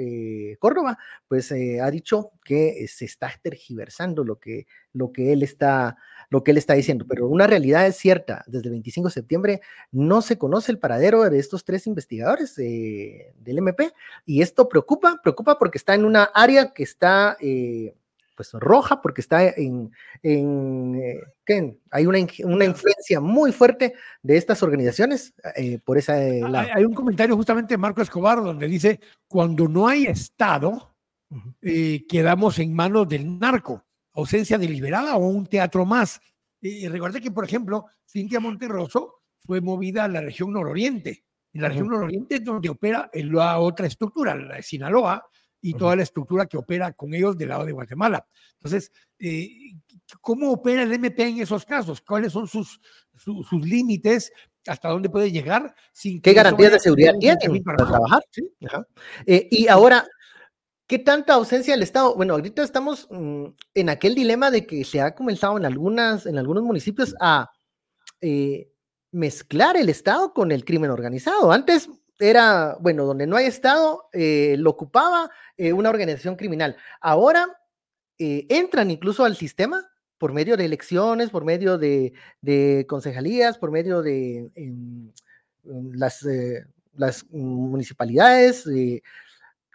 Córdoba, 0.59 0.99
pues 1.29 1.51
ha 1.51 1.91
dicho 1.91 2.33
que 2.45 2.87
se 2.89 3.07
está 3.07 3.33
tergiversando 3.41 4.25
lo 4.25 4.39
que, 4.39 4.67
lo 4.93 5.13
que 5.13 5.33
él 5.33 5.43
está 5.43 5.97
lo 6.31 6.45
que 6.45 6.51
él 6.51 6.59
está 6.59 6.75
diciendo, 6.75 7.07
pero 7.09 7.27
una 7.27 7.47
realidad 7.47 7.87
es 7.87 7.97
cierta, 7.97 8.45
desde 8.47 8.67
el 8.67 8.73
25 8.73 9.09
de 9.09 9.15
septiembre 9.15 9.61
no 9.93 10.21
se 10.21 10.37
conoce 10.37 10.71
el 10.73 10.79
paradero 10.79 11.29
de 11.31 11.39
estos 11.39 11.65
tres 11.65 11.87
investigadores 11.87 12.55
del 12.55 13.59
MP 13.59 13.93
y 14.27 14.43
esto 14.43 14.69
preocupa, 14.69 15.21
preocupa 15.23 15.59
porque 15.59 15.79
está 15.79 15.95
en 15.95 16.05
una 16.05 16.25
área 16.25 16.75
que 16.75 16.83
está... 16.83 17.39
Eh, 18.39 18.45
pues 18.53 18.53
roja 18.55 19.03
porque 19.03 19.21
está 19.21 19.49
en, 19.49 19.91
en 20.23 21.21
¿qué? 21.45 21.77
hay 21.91 22.07
una, 22.07 22.19
una, 22.45 22.65
influencia 22.65 23.21
muy 23.21 23.51
fuerte 23.51 23.95
de 24.23 24.37
estas 24.37 24.63
organizaciones 24.63 25.35
eh, 25.57 25.79
por 25.85 25.99
esa 25.99 26.15
hay, 26.15 26.43
hay, 26.43 26.85
un 26.85 26.95
comentario 26.95 27.37
justamente 27.37 27.75
de 27.75 27.79
Marco 27.79 28.01
Escobar 28.01 28.43
donde 28.43 28.69
dice 28.69 29.01
cuando 29.27 29.67
no 29.67 29.89
hay 29.89 30.07
Estado 30.07 30.95
eh, 31.63 32.07
quedamos 32.09 32.59
en 32.59 32.75
manos 32.75 33.09
del 33.09 33.39
narco 33.39 33.85
ausencia 34.19 34.59
deliberada 34.59 35.17
o 35.17 35.29
un 35.29 35.47
teatro 35.47 35.85
más. 35.85 36.21
Y 36.61 36.89
recuerde 36.89 37.21
que, 37.21 37.31
por 37.31 37.45
ejemplo, 37.45 37.87
Cintia 38.05 38.41
Monterroso 38.41 39.23
fue 39.47 39.61
movida 39.61 40.05
a 40.05 40.09
la 40.09 40.21
región 40.21 40.53
nororiente. 40.53 41.25
En 41.53 41.63
la 41.63 41.69
región 41.69 41.89
nororiente 41.89 42.37
es 42.37 42.45
donde 42.45 42.69
opera 42.69 43.11
la 43.13 43.59
otra 43.59 43.87
estructura, 43.87 44.35
la 44.35 44.57
de 44.57 44.63
Sinaloa, 44.63 45.25
y 45.61 45.75
toda 45.75 45.97
la 45.97 46.03
estructura 46.03 46.47
que 46.47 46.57
opera 46.57 46.93
con 46.93 47.15
ellos 47.15 47.37
del 47.37 47.49
lado 47.49 47.65
de 47.65 47.73
Guatemala. 47.73 48.27
Entonces, 48.55 48.93
eh, 49.19 49.49
¿cómo 50.21 50.53
opera 50.53 50.83
el 50.83 50.93
MP 50.93 51.27
en 51.27 51.41
esos 51.41 51.65
casos? 51.65 52.01
¿Cuáles 52.01 52.33
son 52.33 52.47
sus, 52.47 52.81
sus, 53.15 53.65
límites? 53.65 54.33
¿Hasta 54.67 54.89
dónde 54.89 55.11
puede 55.11 55.33
llegar? 55.33 55.75
Sin 55.93 56.21
¿Qué 56.21 56.33
garantías 56.33 56.73
de 56.73 56.79
seguridad 56.81 57.15
tiene 57.19 57.61
para 57.63 57.87
trabajar? 57.87 58.23
¿Sí? 58.31 58.51
Eh, 59.27 59.49
y 59.51 59.69
ahora, 59.69 60.07
¿Qué 60.89 60.99
tanta 60.99 61.35
ausencia 61.35 61.75
del 61.75 61.83
Estado? 61.83 62.15
Bueno, 62.15 62.33
ahorita 62.33 62.63
estamos 62.63 63.09
mm, 63.11 63.45
en 63.75 63.89
aquel 63.91 64.15
dilema 64.15 64.51
de 64.51 64.67
que 64.67 64.87
se 64.87 65.03
ha 65.03 65.15
comenzado 65.15 65.59
en, 65.59 65.67
algunas, 65.67 66.25
en 66.25 66.39
algunos 66.39 66.63
municipios 66.63 67.15
a 67.21 67.51
eh, 68.23 68.73
mezclar 69.13 69.77
el 69.77 69.91
Estado 69.91 70.33
con 70.33 70.51
el 70.51 70.65
crimen 70.65 70.91
organizado. 70.91 71.53
Antes 71.53 71.91
era, 72.19 72.77
bueno, 72.81 73.05
donde 73.05 73.27
no 73.27 73.37
hay 73.37 73.47
Estado, 73.47 74.09
eh, 74.13 74.57
lo 74.59 74.71
ocupaba 74.71 75.31
eh, 75.57 75.73
una 75.73 75.91
organización 75.91 76.37
criminal. 76.37 76.77
Ahora 77.01 77.55
entran 78.21 78.91
incluso 78.91 79.25
al 79.25 79.37
sistema 79.37 79.89
por 80.19 80.33
medio 80.33 80.57
de 80.57 80.65
elecciones, 80.65 81.31
por 81.31 81.45
medio 81.45 81.79
de, 81.79 82.13
concejalías, 82.89 83.59
por 83.59 83.71
medio 83.71 84.03
de 84.03 84.51
em, 84.57 85.13
las, 85.93 86.27
las 86.97 87.25
municipalidades 87.31 88.67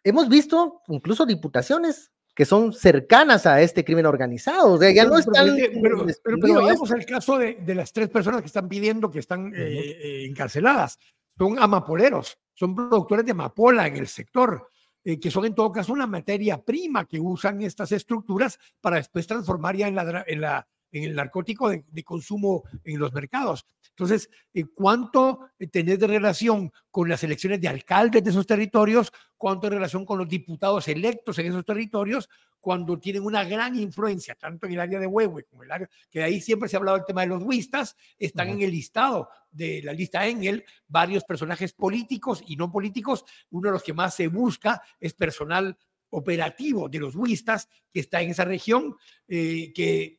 hemos 0.03 0.29
visto 0.29 0.81
incluso 0.87 1.25
diputaciones 1.25 2.11
que 2.35 2.45
son 2.45 2.73
cercanas 2.73 3.45
a 3.45 3.61
este 3.61 3.85
crimen 3.85 4.05
organizado. 4.05 4.73
O 4.73 4.77
sea, 4.77 4.91
ya 4.91 5.05
no 5.05 5.17
están. 5.17 5.55
Pero, 5.55 6.05
pero, 6.23 6.37
vayamos 6.61 6.91
al 6.91 7.05
caso 7.05 7.37
de, 7.37 7.75
las 7.75 7.93
tres 7.93 8.09
personas 8.09 8.41
que 8.41 8.47
están 8.47 8.67
pidiendo 8.67 9.11
que 9.11 9.19
están 9.19 9.53
eh, 9.55 9.57
eh, 9.57 10.25
encarceladas. 10.25 10.99
Son 11.37 11.57
amapoleros, 11.59 12.37
son 12.53 12.75
productores 12.75 13.25
de 13.25 13.31
amapola 13.31 13.87
en 13.87 13.97
el 13.97 14.07
sector, 14.07 14.69
eh, 15.03 15.19
que 15.19 15.31
son 15.31 15.45
en 15.45 15.55
todo 15.55 15.71
caso 15.71 15.93
una 15.93 16.07
materia 16.07 16.61
prima 16.61 17.05
que 17.05 17.19
usan 17.19 17.61
estas 17.61 17.91
estructuras 17.91 18.59
para 18.79 18.97
después 18.97 19.27
transformar 19.27 19.75
ya 19.75 19.87
en 19.87 19.95
la, 19.95 20.23
en 20.27 20.41
la 20.41 20.67
en 20.93 21.03
el 21.03 21.15
narcótico 21.15 21.69
de, 21.69 22.03
consumo 22.03 22.63
en 22.83 22.99
los 22.99 23.11
mercados. 23.13 23.65
Entonces, 23.89 24.29
¿cuánto 24.73 25.49
tenés 25.71 25.99
de 25.99 26.07
relación 26.07 26.71
con 26.89 27.09
las 27.09 27.23
elecciones 27.23 27.59
de 27.59 27.67
alcaldes 27.67 28.23
de 28.23 28.29
esos 28.29 28.47
territorios? 28.47 29.11
¿Cuánto 29.37 29.69
de 29.69 29.75
relación 29.75 30.05
con 30.05 30.19
los 30.19 30.29
diputados 30.29 30.87
electos 30.87 31.37
en 31.39 31.47
esos 31.47 31.65
territorios? 31.65 32.29
Cuando 32.59 32.97
tienen 32.99 33.23
una 33.23 33.43
gran 33.43 33.75
influencia, 33.75 34.35
tanto 34.35 34.67
en 34.67 34.73
el 34.73 34.79
área 34.79 34.99
de 34.99 35.07
Huehue 35.07 35.43
como 35.43 35.63
en 35.63 35.67
el 35.67 35.71
área, 35.73 35.89
que 36.09 36.19
de 36.19 36.25
ahí 36.25 36.39
siempre 36.39 36.69
se 36.69 36.75
ha 36.75 36.79
hablado 36.79 36.97
del 36.97 37.05
tema 37.05 37.21
de 37.21 37.27
los 37.27 37.43
huistas, 37.43 37.95
están 38.17 38.49
en 38.49 38.61
el 38.61 38.71
listado 38.71 39.29
de 39.53 39.81
la 39.83 39.93
lista 39.93 40.27
Engel 40.27 40.65
varios 40.87 41.23
personajes 41.23 41.73
políticos 41.73 42.43
y 42.45 42.55
no 42.55 42.71
políticos. 42.71 43.23
Uno 43.51 43.69
de 43.69 43.73
los 43.73 43.83
que 43.83 43.93
más 43.93 44.15
se 44.15 44.27
busca 44.27 44.81
es 44.99 45.13
personal 45.13 45.77
operativo 46.09 46.89
de 46.89 46.99
los 46.99 47.15
huistas 47.15 47.69
que 47.91 48.01
está 48.01 48.21
en 48.21 48.31
esa 48.31 48.45
región, 48.45 48.95
eh, 49.27 49.71
que 49.73 50.17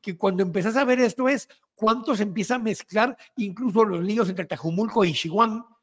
que, 0.00 0.16
cuando 0.16 0.42
empezás 0.42 0.76
a 0.76 0.84
ver 0.84 1.00
esto 1.00 1.28
es 1.28 1.48
cuánto 1.74 2.14
se 2.16 2.22
empieza 2.22 2.56
a 2.56 2.60
mezclar 2.60 3.16
incluso 3.36 3.84
los 3.84 4.02
líos 4.02 4.28
entre 4.28 4.46
Tajumulco 4.46 5.04
y 5.04 5.12
Chihuahua, 5.12 5.73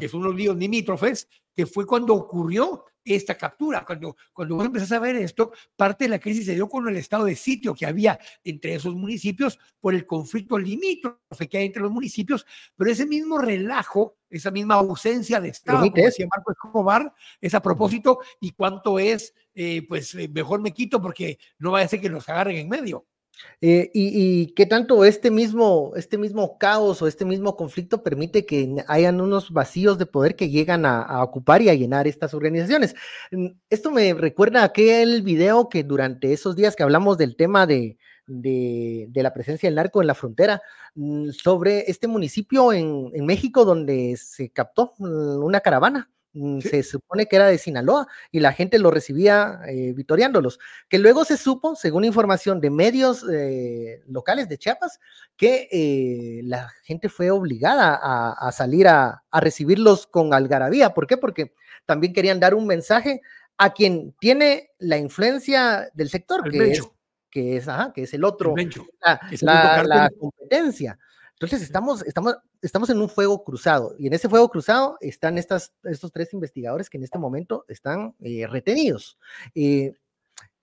que 0.00 0.08
son 0.08 0.22
los 0.22 0.34
líos 0.34 0.56
limítrofes, 0.56 1.28
que 1.54 1.66
fue 1.66 1.86
cuando 1.86 2.14
ocurrió 2.14 2.84
esta 3.14 3.36
captura. 3.36 3.84
Cuando, 3.86 4.16
cuando 4.32 4.56
vos 4.56 4.66
empezás 4.66 4.92
a 4.92 4.98
ver 4.98 5.16
esto, 5.16 5.52
parte 5.76 6.04
de 6.04 6.10
la 6.10 6.18
crisis 6.18 6.46
se 6.46 6.54
dio 6.54 6.68
con 6.68 6.86
el 6.88 6.96
estado 6.96 7.24
de 7.24 7.36
sitio 7.36 7.74
que 7.74 7.86
había 7.86 8.18
entre 8.44 8.74
esos 8.74 8.94
municipios 8.94 9.58
por 9.80 9.94
el 9.94 10.04
conflicto 10.04 10.58
limítrofe 10.58 11.48
que 11.48 11.58
hay 11.58 11.66
entre 11.66 11.82
los 11.82 11.92
municipios, 11.92 12.44
pero 12.76 12.90
ese 12.90 13.06
mismo 13.06 13.38
relajo, 13.38 14.16
esa 14.28 14.50
misma 14.50 14.74
ausencia 14.74 15.40
de 15.40 15.50
Estado, 15.50 15.88
como 15.90 16.04
decía 16.04 16.26
Marco 16.28 16.52
Escobar, 16.52 17.12
es 17.40 17.54
a 17.54 17.62
propósito 17.62 18.18
y 18.40 18.50
cuánto 18.50 18.98
es, 18.98 19.32
eh, 19.54 19.86
pues 19.88 20.14
eh, 20.16 20.28
mejor 20.28 20.60
me 20.60 20.72
quito 20.72 21.00
porque 21.00 21.38
no 21.58 21.70
vaya 21.70 21.86
a 21.86 21.88
ser 21.88 22.00
que 22.00 22.10
nos 22.10 22.28
agarren 22.28 22.56
en 22.56 22.68
medio. 22.68 23.06
Eh, 23.60 23.90
y, 23.94 24.54
qué 24.54 24.66
tanto 24.66 25.04
este 25.04 25.30
mismo, 25.30 25.92
este 25.96 26.18
mismo 26.18 26.58
caos 26.58 27.02
o 27.02 27.06
este 27.06 27.24
mismo 27.24 27.56
conflicto 27.56 28.02
permite 28.02 28.46
que 28.46 28.84
hayan 28.88 29.20
unos 29.20 29.50
vacíos 29.50 29.98
de 29.98 30.06
poder 30.06 30.36
que 30.36 30.50
llegan 30.50 30.86
a, 30.86 31.22
ocupar 31.22 31.62
y 31.62 31.68
a 31.68 31.74
llenar 31.74 32.06
estas 32.06 32.34
organizaciones. 32.34 32.94
Mm, 33.30 33.48
esto 33.70 33.90
me 33.90 34.14
recuerda 34.14 34.64
aquel 34.64 35.22
video 35.22 35.68
que 35.68 35.84
durante 35.84 36.32
esos 36.32 36.56
días 36.56 36.76
que 36.76 36.82
hablamos 36.82 37.18
del 37.18 37.36
tema 37.36 37.66
de, 37.66 37.98
de, 38.26 39.08
la 39.14 39.32
presencia 39.32 39.68
del 39.68 39.76
narco 39.76 40.00
en 40.00 40.06
la 40.08 40.14
frontera, 40.14 40.62
mm, 40.94 41.30
sobre 41.30 41.90
este 41.90 42.08
municipio 42.08 42.72
en, 42.72 43.10
en 43.14 43.26
México 43.26 43.64
donde 43.64 44.16
se 44.16 44.50
captó 44.50 44.94
mm, 44.98 45.42
una 45.44 45.60
caravana 45.60 46.10
mm, 46.36 46.60
se 46.60 46.82
supone 46.82 47.26
que 47.26 47.36
era 47.36 47.46
de 47.46 47.58
Sinaloa 47.58 48.06
y 48.30 48.40
la 48.40 48.52
gente 48.52 48.78
lo 48.78 48.90
recibía 48.90 49.60
eh, 49.66 49.92
vitoriándolos, 49.94 50.58
que 50.88 50.98
luego 50.98 51.24
se 51.24 51.36
supo, 51.36 51.74
según 51.74 52.04
información 52.04 52.60
de 52.60 52.70
medios 52.70 53.24
eh, 53.30 54.02
locales 54.06 54.48
de 54.48 54.58
Chiapas, 54.58 55.00
que 55.36 55.68
eh, 55.72 56.40
la 56.44 56.68
gente 56.84 57.08
fue 57.08 57.30
obligada 57.30 57.98
a, 58.00 58.52
salir 58.52 58.88
a, 58.88 59.22
recibirlos 59.32 60.06
con 60.06 60.32
algarabía. 60.32 60.94
¿Por 60.94 61.06
qué? 61.06 61.16
Porque 61.16 61.52
también 61.84 62.12
querían 62.12 62.40
dar 62.40 62.54
un 62.54 62.66
mensaje 62.66 63.20
a 63.58 63.72
quien 63.72 64.14
tiene 64.20 64.70
la 64.78 64.98
influencia 64.98 65.90
del 65.94 66.10
sector, 66.10 66.50
que 66.50 66.72
es, 66.72 66.82
que 67.30 67.56
es, 67.56 67.66
que 67.94 68.02
es 68.02 68.14
el 68.14 68.24
otro, 68.24 68.54
la 69.42 70.10
competencia. 70.18 70.98
Entonces 71.38 71.60
estamos, 71.60 72.02
estamos, 72.04 72.36
estamos 72.62 72.88
en 72.88 72.98
un 72.98 73.10
fuego 73.10 73.44
cruzado 73.44 73.94
y 73.98 74.06
en 74.06 74.14
ese 74.14 74.28
fuego 74.28 74.48
cruzado 74.48 74.96
están 75.00 75.36
estas, 75.36 75.74
estos 75.84 76.10
tres 76.10 76.32
investigadores 76.32 76.88
que 76.88 76.96
en 76.96 77.04
este 77.04 77.18
momento 77.18 77.66
están 77.68 78.14
eh, 78.20 78.46
retenidos. 78.46 79.18
Eh, 79.54 79.92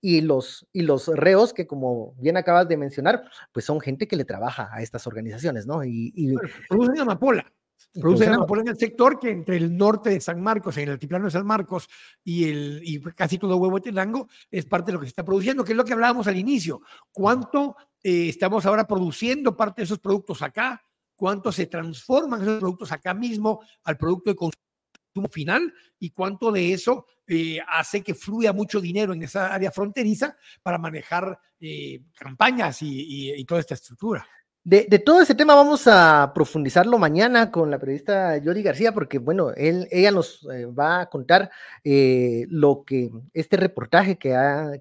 y 0.02 0.22
los, 0.22 0.68
y 0.74 0.82
los 0.82 1.08
reos 1.08 1.54
que, 1.54 1.68
como 1.68 2.14
bien 2.18 2.38
acabas 2.38 2.68
de 2.68 2.76
mencionar, 2.76 3.24
pues 3.54 3.66
son 3.66 3.80
gente 3.80 4.08
que 4.08 4.16
le 4.16 4.26
trabaja 4.26 4.70
a 4.74 4.82
estas 4.82 5.08
organizaciones, 5.08 5.66
¿no? 5.66 5.84
Y, 5.84 6.12
y 6.16 6.34
producen 6.68 7.00
amapola. 7.00 7.54
Producen 7.94 8.34
amapola 8.34 8.64
en 8.64 8.70
el 8.70 8.78
sector 8.78 9.20
que 9.20 9.30
entre 9.30 9.58
el 9.58 9.78
norte 9.78 10.10
de 10.10 10.20
San 10.20 10.42
Marcos, 10.42 10.76
en 10.78 10.84
el 10.84 10.92
altiplano 10.92 11.26
de 11.26 11.32
San 11.32 11.46
Marcos 11.46 11.88
y, 12.24 12.50
el, 12.50 12.82
y 12.84 13.00
casi 13.00 13.38
todo 13.38 13.58
Huevo 13.58 13.76
de 13.76 13.92
Tenango 13.92 14.28
es 14.50 14.66
parte 14.66 14.88
de 14.88 14.94
lo 14.94 15.00
que 15.00 15.06
se 15.06 15.10
está 15.12 15.24
produciendo, 15.24 15.64
que 15.64 15.74
es 15.74 15.78
lo 15.78 15.86
que 15.86 15.94
hablábamos 15.94 16.26
al 16.28 16.38
inicio. 16.38 16.82
¿Cuánto 17.12 17.78
eh, 18.04 18.30
estamos 18.30 18.66
ahora 18.66 18.86
produciendo 18.86 19.56
parte 19.56 19.82
de 19.82 19.86
esos 19.86 20.00
productos 20.00 20.42
acá, 20.42 20.86
cuánto 21.16 21.52
se 21.52 21.68
transforman 21.68 22.42
esos 22.42 22.60
productos 22.60 22.92
acá 22.92 23.14
mismo 23.14 23.62
al 23.84 23.98
producto 23.98 24.30
de 24.30 24.36
consumo 24.36 25.30
final 25.32 25.74
y 26.00 26.10
cuánto 26.10 26.52
de 26.52 26.74
eso 26.74 27.06
eh, 27.28 27.60
hace 27.68 28.02
que 28.02 28.14
fluya 28.14 28.52
mucho 28.52 28.82
dinero 28.82 29.14
en 29.14 29.24
esa 29.24 29.54
área 29.54 29.72
fronteriza 29.72 30.36
para 30.62 30.78
manejar 30.78 31.40
eh, 31.60 32.02
campañas 32.14 32.80
y 32.82 33.44
toda 33.46 33.62
esta 33.62 33.76
estructura. 33.76 34.28
De, 34.66 34.86
todo 35.00 35.20
ese 35.20 35.36
tema 35.36 35.56
vamos 35.56 35.88
a 35.88 36.32
profundizarlo 36.34 36.98
mañana 36.98 37.52
con 37.52 37.70
la 37.70 37.80
periodista 37.80 38.38
Yori 38.38 38.64
García, 38.64 38.94
porque 38.94 39.18
bueno, 39.18 39.52
él, 39.58 39.90
ella 39.92 40.10
nos 40.10 40.48
eh, 40.54 40.66
va 40.68 41.02
a 41.02 41.10
contar 41.10 41.52
eh, 41.84 42.46
lo 42.48 42.86
que 42.86 43.12
este 43.34 43.58
reportaje 43.58 44.18
que, 44.18 44.30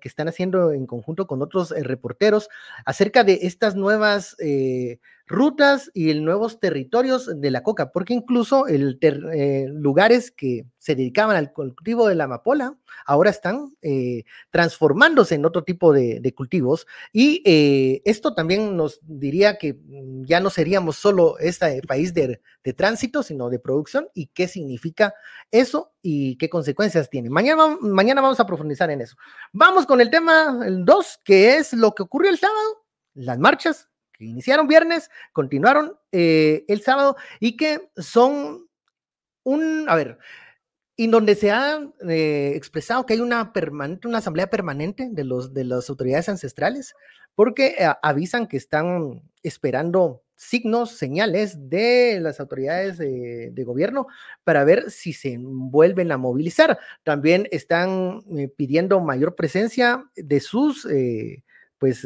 que, 0.00 0.08
están 0.08 0.28
haciendo 0.28 0.70
en 0.70 0.86
conjunto 0.86 1.26
con 1.26 1.42
otros 1.42 1.72
eh, 1.72 1.82
reporteros 1.82 2.48
acerca 2.84 3.24
de 3.24 3.40
estas 3.42 3.74
nuevas 3.74 4.36
rutas 5.32 5.90
y 5.94 6.14
nuevos 6.14 6.60
territorios 6.60 7.40
de 7.40 7.50
la 7.50 7.62
coca, 7.62 7.90
porque 7.90 8.14
incluso 8.14 8.66
el 8.66 8.98
lugares 9.72 10.30
que 10.30 10.66
se 10.78 10.94
dedicaban 10.94 11.36
al 11.36 11.52
cultivo 11.52 12.08
de 12.08 12.14
la 12.14 12.24
amapola 12.24 12.76
ahora 13.06 13.30
están 13.30 13.74
transformándose 14.50 15.34
en 15.34 15.44
otro 15.44 15.64
tipo 15.64 15.92
de, 15.92 16.20
de 16.20 16.34
cultivos 16.34 16.86
y 17.12 17.42
esto 18.04 18.34
también 18.34 18.76
nos 18.76 19.00
diría 19.02 19.58
que 19.58 19.72
Mm, 20.02 20.24
ya 20.24 20.40
no 20.40 20.50
seríamos 20.50 20.96
solo 20.96 21.38
este 21.38 21.82
país 21.86 22.14
de, 22.14 22.40
tránsito, 22.76 23.22
sino 23.22 23.50
de 23.50 23.59
producción 23.59 24.09
y 24.14 24.26
qué 24.28 24.48
significa 24.48 25.14
eso 25.50 25.92
y 26.00 26.37
qué 26.37 26.48
consecuencias 26.48 27.11
tiene. 27.11 27.30
Mañana, 27.30 27.76
mañana 27.80 28.20
vamos 28.20 28.40
a 28.40 28.46
profundizar 28.46 28.90
en 28.90 29.00
eso. 29.00 29.16
Vamos 29.52 29.87
con 29.87 30.00
el 30.00 30.11
tema 30.11 30.59
2, 30.70 31.20
que 31.24 31.57
es 31.57 31.72
lo 31.72 31.92
que 31.94 32.02
ocurrió 32.02 32.30
el 32.30 32.38
sábado, 32.38 32.85
las 33.14 33.38
marchas 33.38 33.88
iniciaron 34.24 34.68
viernes, 34.68 35.11
continuaron 35.32 35.96
eh, 36.12 36.64
el 36.68 36.82
sábado 36.82 37.16
y 37.40 37.56
que 37.56 37.90
son 37.96 38.68
un, 39.44 39.87
a 39.88 39.94
ver, 39.96 40.18
y 40.96 41.08
donde 41.08 41.35
se 41.35 41.50
ha 41.50 41.80
eh, 42.08 42.52
expresado 42.54 43.06
que 43.06 43.14
hay 43.14 43.20
una 43.20 43.52
permanente, 43.52 44.08
una 44.08 44.18
asamblea 44.18 44.48
permanente 44.50 45.08
de 45.11 45.24
los 45.24 45.54
de 45.54 45.64
las 45.64 45.88
autoridades 45.90 46.28
ancestrales, 46.28 46.94
porque 47.35 47.74
eh, 47.78 47.92
avisan 48.02 48.46
que 48.46 48.56
están 48.56 49.22
esperando 49.42 50.22
signos, 50.37 50.92
señales 50.92 51.70
de 51.70 52.18
las 52.20 52.40
autoridades 52.40 52.98
de, 52.98 53.64
gobierno 53.64 54.06
para 54.44 54.64
ver 54.64 54.90
si 54.90 55.12
se 55.12 55.37
vuelven 55.40 56.12
a 56.12 56.18
movilizar. 56.18 56.78
También 57.04 57.48
están 57.52 58.22
pidiendo 58.56 59.00
mayor 59.00 59.37
presencia 59.37 60.04
de 60.16 60.40
sus, 60.40 60.87
pues, 61.78 62.04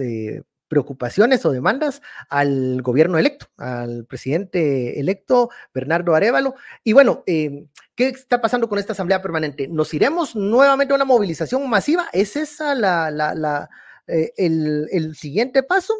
preocupaciones 0.68 1.44
o 1.46 1.50
demandas 1.50 2.02
al 2.29 2.83
gobierno 2.83 3.18
electo, 3.18 3.46
al 3.57 4.05
presidente 4.05 5.00
electo 5.00 5.50
Bernardo 5.72 6.14
Arevalo. 6.14 6.55
Y 6.85 6.92
bueno, 6.92 7.22
¿qué 7.26 7.74
está 7.96 8.40
pasando 8.40 8.68
con 8.68 8.79
esta 8.79 8.92
asamblea 8.92 9.22
permanente? 9.22 9.68
¿Nos 9.68 9.92
iremos 9.94 10.37
nuevamente 10.37 10.92
a 10.92 10.96
una 10.96 11.05
movilización 11.05 11.68
masiva? 11.68 12.09
¿Es 12.12 12.37
esa 12.37 12.74
la, 12.74 13.11
la, 13.11 13.35
la 13.35 13.68
eh, 14.07 14.33
el, 14.37 15.14
siguiente 15.16 15.62
paso? 15.62 15.94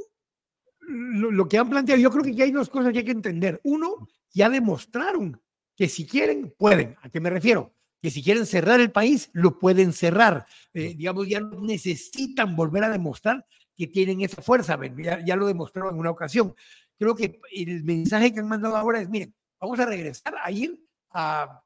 Lo, 0.81 1.48
que 1.48 1.59
han 1.59 1.68
planteado, 1.68 2.00
yo 2.00 2.11
creo 2.11 2.22
que 2.22 2.42
hay 2.42 2.52
dos 2.52 2.70
cosas 2.70 2.92
que 2.92 2.98
hay 3.00 3.05
que 3.05 3.11
entender. 3.11 3.61
Uno, 3.64 4.09
ya 4.33 4.48
demostraron 4.48 5.40
que 5.74 5.88
si 5.88 6.07
quieren, 6.07 6.55
pueden. 6.57 6.96
¿A 7.02 7.09
qué 7.11 7.20
me 7.20 7.31
refiero? 7.31 7.74
Que 8.00 8.11
si 8.11 8.22
quieren 8.22 8.46
cerrar 8.46 8.81
el 8.81 8.92
país, 8.92 9.31
lo 9.33 9.59
pueden 9.59 9.92
cerrar. 9.92 10.46
Eh, 10.74 10.94
digamos, 10.96 11.29
ya 11.29 11.40
no 11.40 11.61
necesitan 11.61 12.55
volver 12.55 12.85
a 12.85 12.90
demostrar 12.90 13.44
que 13.77 13.87
tienen 13.87 14.23
esa 14.23 14.43
fuerza. 14.43 14.79
Ya, 14.97 15.25
ya 15.25 15.37
lo 15.37 15.47
demostraron 15.47 15.95
en 15.95 16.01
una 16.01 16.11
ocasión. 16.11 16.55
Creo 16.99 17.15
que 17.15 17.41
el 17.53 17.85
mensaje 17.85 18.33
que 18.33 18.41
han 18.41 18.49
mandado 18.49 18.77
ahora 18.77 19.01
es, 19.01 19.09
miren, 19.09 19.35
vamos 19.61 19.79
a 19.79 19.87
regresar 19.87 20.35
a 20.43 20.51
ir 20.51 20.81
a 21.11 21.62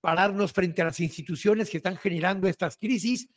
pararnos 0.00 0.52
frente 0.52 0.82
a 0.82 0.86
las 0.86 0.98
instituciones 1.00 1.70
que 1.70 1.76
están 1.76 1.96
generando 1.96 2.48
estas 2.48 2.76
crisis, 2.76 3.28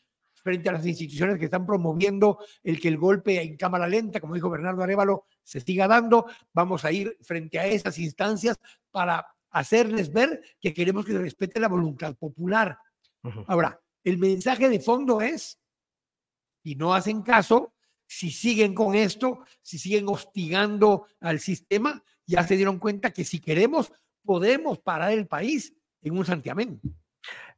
frente 0.44 0.70
a 0.70 0.74
las 0.74 0.86
instituciones 0.86 1.38
que 1.38 1.46
están 1.46 1.66
promoviendo 1.66 2.40
el 2.64 2.80
que 2.80 2.88
el 2.88 2.98
golpe 2.98 3.42
en 3.42 3.58
cámara 3.58 3.88
lenta, 3.88 4.20
como 4.20 4.36
dijo 4.36 4.50
Bernardo 4.50 4.84
Arevalo, 4.84 5.26
se 5.44 5.60
siga 5.60 5.88
dando. 5.88 6.26
Vamos 6.54 6.86
a 6.86 6.92
ir 6.92 7.18
frente 7.22 7.60
a 7.60 7.68
esas 7.68 7.98
instancias 8.00 8.60
para 8.92 9.26
hacerles 9.52 10.12
ver 10.12 10.42
que 10.60 10.74
queremos 10.74 11.06
que 11.06 11.14
se 11.14 11.20
respete 11.20 11.60
la 11.60 11.68
voluntad 11.68 12.16
popular. 12.16 12.78
Ahora, 13.48 13.80
el 14.04 14.18
mensaje 14.18 14.70
de 14.70 14.80
fondo 14.80 15.22
es, 15.22 15.60
y 16.64 16.76
no 16.76 16.94
hacen 16.94 17.22
caso, 17.22 17.74
si 18.08 18.32
siguen 18.32 18.74
con 18.74 18.96
esto, 18.96 19.40
si 19.62 19.78
siguen 19.78 20.08
hostigando 20.08 21.08
al 21.20 21.40
sistema, 21.40 22.04
ya 22.26 22.46
se 22.46 22.56
dieron 22.56 22.80
cuenta 22.80 23.12
que 23.12 23.24
si 23.24 23.40
queremos, 23.40 23.92
podemos 24.24 24.80
parar 24.80 25.12
el 25.12 25.28
país 25.28 25.74
en 26.02 26.18
un 26.18 26.26
santiamén. 26.26 26.82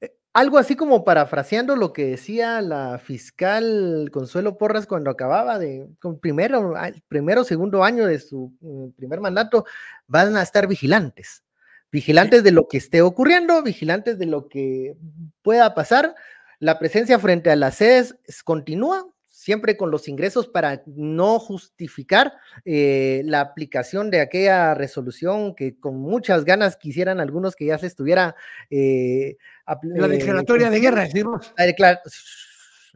Eh, 0.01 0.15
algo 0.33 0.57
así 0.57 0.75
como 0.75 1.03
parafraseando 1.03 1.75
lo 1.75 1.93
que 1.93 2.05
decía 2.05 2.61
la 2.61 2.99
fiscal 2.99 4.09
Consuelo 4.11 4.57
Porras 4.57 4.85
cuando 4.85 5.09
acababa 5.09 5.57
de, 5.57 5.89
con 5.99 6.19
primero, 6.19 6.75
primero, 7.07 7.43
segundo 7.43 7.83
año 7.83 8.05
de 8.05 8.19
su 8.19 8.53
mm, 8.59 8.89
primer 8.91 9.19
mandato, 9.19 9.65
van 10.05 10.35
a 10.37 10.43
estar 10.43 10.67
vigilantes. 10.67 11.43
Vigilantes 11.91 12.43
de 12.43 12.51
lo 12.51 12.67
que 12.67 12.77
esté 12.77 13.01
ocurriendo, 13.01 13.63
vigilantes 13.63 14.19
de 14.19 14.25
lo 14.25 14.49
que 14.49 14.95
pueda 15.41 15.73
pasar. 15.73 16.15
La 16.59 16.77
presencia 16.79 17.17
frente 17.17 17.49
a 17.49 17.55
las 17.55 17.75
sedes 17.75 18.15
continúa, 18.43 19.07
siempre 19.47 19.77
con 19.77 19.91
los 19.91 20.09
ingresos 20.09 20.49
para 20.49 20.83
no 20.85 21.39
justificar 21.39 22.33
eh, 22.65 23.21
la 23.23 23.39
aplicación 23.39 24.11
de 24.11 24.19
aquella 24.19 24.73
resolución 24.73 25.55
que 25.55 25.79
con 25.79 25.95
muchas 26.01 26.43
ganas 26.43 26.75
quisieran 26.75 27.21
algunos 27.21 27.55
que 27.55 27.67
ya 27.67 27.77
se 27.77 27.87
estuviera... 27.87 28.35
Eh, 28.69 29.37
la 29.65 30.07
eh, 30.07 30.09
declaratoria 30.09 30.69
de 30.69 30.81
guerra, 30.81 31.03
decimos. 31.03 31.53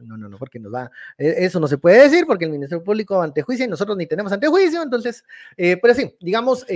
no, 0.00 0.18
no, 0.18 0.28
no, 0.28 0.36
porque 0.36 0.58
nos 0.58 0.74
va, 0.74 0.90
e, 1.16 1.36
eso 1.38 1.58
no 1.58 1.66
se 1.66 1.78
puede 1.78 2.02
decir 2.02 2.26
porque 2.26 2.44
el 2.44 2.50
Ministerio 2.50 2.84
Público 2.84 3.22
ante 3.22 3.40
juicio 3.40 3.64
y 3.64 3.68
nosotros 3.68 3.96
ni 3.96 4.06
tenemos 4.06 4.30
ante 4.30 4.46
juicio, 4.48 4.82
entonces, 4.82 5.24
pero 5.56 5.94
sí, 5.94 6.14
digamos, 6.20 6.66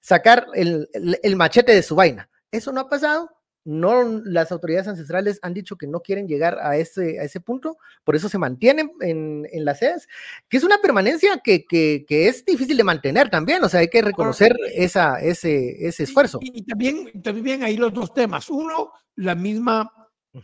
sacar 0.00 0.46
el, 0.54 0.88
el 1.22 1.36
machete 1.36 1.74
de 1.74 1.82
su 1.82 1.94
vaina. 1.94 2.26
Eso 2.50 2.72
no 2.72 2.80
ha 2.80 2.88
pasado, 2.88 3.33
no, 3.64 4.20
las 4.24 4.52
autoridades 4.52 4.88
ancestrales 4.88 5.38
han 5.42 5.54
dicho 5.54 5.76
que 5.76 5.86
no 5.86 6.00
quieren 6.00 6.28
llegar 6.28 6.58
a 6.60 6.76
ese, 6.76 7.18
a 7.18 7.24
ese 7.24 7.40
punto, 7.40 7.78
por 8.04 8.14
eso 8.14 8.28
se 8.28 8.38
mantienen 8.38 8.92
en, 9.00 9.48
en 9.50 9.64
las 9.64 9.78
sedes, 9.78 10.06
que 10.48 10.58
es 10.58 10.64
una 10.64 10.78
permanencia 10.78 11.38
que, 11.42 11.64
que, 11.64 12.04
que, 12.06 12.28
es 12.28 12.44
difícil 12.44 12.76
de 12.76 12.84
mantener 12.84 13.30
también, 13.30 13.64
o 13.64 13.68
sea, 13.68 13.80
hay 13.80 13.88
que 13.88 14.02
reconocer 14.02 14.54
esa, 14.74 15.18
ese, 15.18 15.86
ese 15.86 16.02
esfuerzo. 16.02 16.38
Y, 16.42 16.62
también, 16.62 17.22
también 17.22 17.62
hay 17.62 17.76
los 17.76 17.92
dos 17.92 18.12
temas. 18.12 18.50
Uno, 18.50 18.92
la 19.16 19.34
misma 19.34 19.90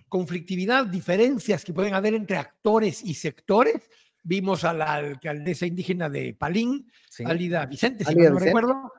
conflictividad, 0.09 0.87
diferencias 0.87 1.65
que 1.65 1.73
pueden 1.73 1.95
haber 1.95 2.15
entre 2.15 2.37
actores 2.37 3.03
y 3.05 3.15
sectores. 3.15 3.91
Vimos 4.23 4.65
a 4.65 4.73
la 4.73 4.95
alcaldesa 4.95 5.67
indígena 5.67 6.09
de 6.09 6.35
Palín, 6.35 6.91
Alida 7.25 7.65
Vicente, 7.67 8.05
si 8.05 8.15
no 8.15 8.39
recuerdo, 8.39 8.93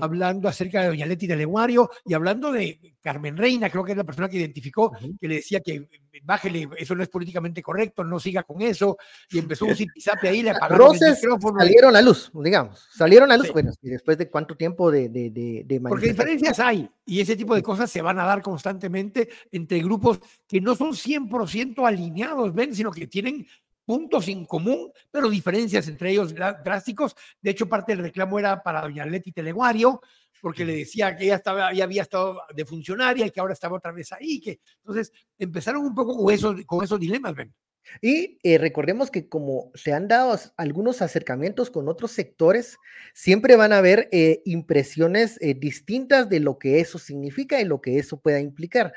hablando 0.00 0.48
acerca 0.48 0.82
de 0.82 0.88
Doña 0.88 1.06
Leti 1.06 1.26
Leguario 1.26 1.90
y 2.04 2.14
hablando 2.14 2.52
de 2.52 2.96
Carmen 3.00 3.36
Reina, 3.36 3.70
creo 3.70 3.84
que 3.84 3.92
es 3.92 3.98
la 3.98 4.04
persona 4.04 4.28
que 4.28 4.38
identificó, 4.38 4.92
que 5.20 5.28
le 5.28 5.36
decía 5.36 5.60
que 5.60 5.88
bájele, 6.22 6.68
eso 6.78 6.94
no 6.94 7.02
es 7.02 7.08
políticamente 7.08 7.62
correcto, 7.62 8.04
no 8.04 8.18
siga 8.18 8.42
con 8.42 8.62
eso, 8.62 8.96
y 9.30 9.38
empezó 9.38 9.66
un 9.66 9.76
zipizape 9.76 10.28
ahí, 10.28 10.42
le 10.42 10.50
apagaron 10.50 10.96
el 10.96 11.14
micrófono. 11.14 11.60
salieron 11.60 11.96
a 11.96 12.02
luz, 12.02 12.30
digamos, 12.34 12.86
salieron 12.92 13.30
a 13.30 13.36
luz, 13.36 13.52
bueno, 13.52 13.72
y 13.82 13.90
después 13.90 14.18
de 14.18 14.28
cuánto 14.28 14.56
tiempo 14.56 14.90
de, 14.90 15.08
de, 15.08 15.30
de, 15.30 15.80
Porque 15.80 16.08
diferencias 16.08 16.58
hay, 16.58 16.88
y 17.04 17.20
ese 17.20 17.36
tipo 17.36 17.54
de 17.54 17.62
cosas 17.62 17.90
se 17.90 18.02
van 18.02 18.18
a 18.18 18.24
dar 18.24 18.42
constantemente 18.42 19.28
entre 19.52 19.78
grupos 19.80 20.20
que 20.46 20.60
no 20.60 20.74
son 20.74 20.92
100% 20.92 21.86
alineados, 21.86 22.54
ven, 22.54 22.74
sino 22.74 22.90
que 22.90 23.06
tienen 23.06 23.46
puntos 23.86 24.28
en 24.28 24.44
común, 24.44 24.92
pero 25.10 25.30
diferencias 25.30 25.88
entre 25.88 26.10
ellos 26.10 26.34
drásticos. 26.34 27.16
De 27.40 27.52
hecho, 27.52 27.68
parte 27.68 27.92
del 27.92 28.04
reclamo 28.04 28.38
era 28.38 28.62
para 28.62 28.82
doña 28.82 29.06
Leti 29.06 29.32
Teleguario, 29.32 30.00
porque 30.42 30.64
le 30.64 30.76
decía 30.76 31.16
que 31.16 31.24
ella 31.24 31.36
estaba, 31.36 31.72
ya 31.72 31.84
había 31.84 32.02
estado 32.02 32.42
de 32.54 32.64
funcionaria 32.66 33.26
y 33.26 33.30
que 33.30 33.40
ahora 33.40 33.54
estaba 33.54 33.76
otra 33.76 33.92
vez 33.92 34.12
ahí. 34.12 34.40
Que, 34.40 34.60
entonces, 34.78 35.12
empezaron 35.38 35.86
un 35.86 35.94
poco 35.94 36.16
con 36.16 36.34
esos, 36.34 36.62
con 36.66 36.84
esos 36.84 37.00
dilemas, 37.00 37.34
ven. 37.34 37.54
Y 38.00 38.38
eh, 38.42 38.58
recordemos 38.58 39.10
que 39.10 39.28
como 39.28 39.70
se 39.74 39.92
han 39.92 40.08
dado 40.08 40.38
algunos 40.56 41.02
acercamientos 41.02 41.70
con 41.70 41.88
otros 41.88 42.10
sectores, 42.10 42.78
siempre 43.14 43.56
van 43.56 43.72
a 43.72 43.78
haber 43.78 44.08
eh, 44.12 44.42
impresiones 44.44 45.38
eh, 45.40 45.54
distintas 45.54 46.28
de 46.28 46.40
lo 46.40 46.58
que 46.58 46.80
eso 46.80 46.98
significa 46.98 47.60
y 47.60 47.64
lo 47.64 47.80
que 47.80 47.98
eso 47.98 48.20
pueda 48.20 48.40
implicar 48.40 48.92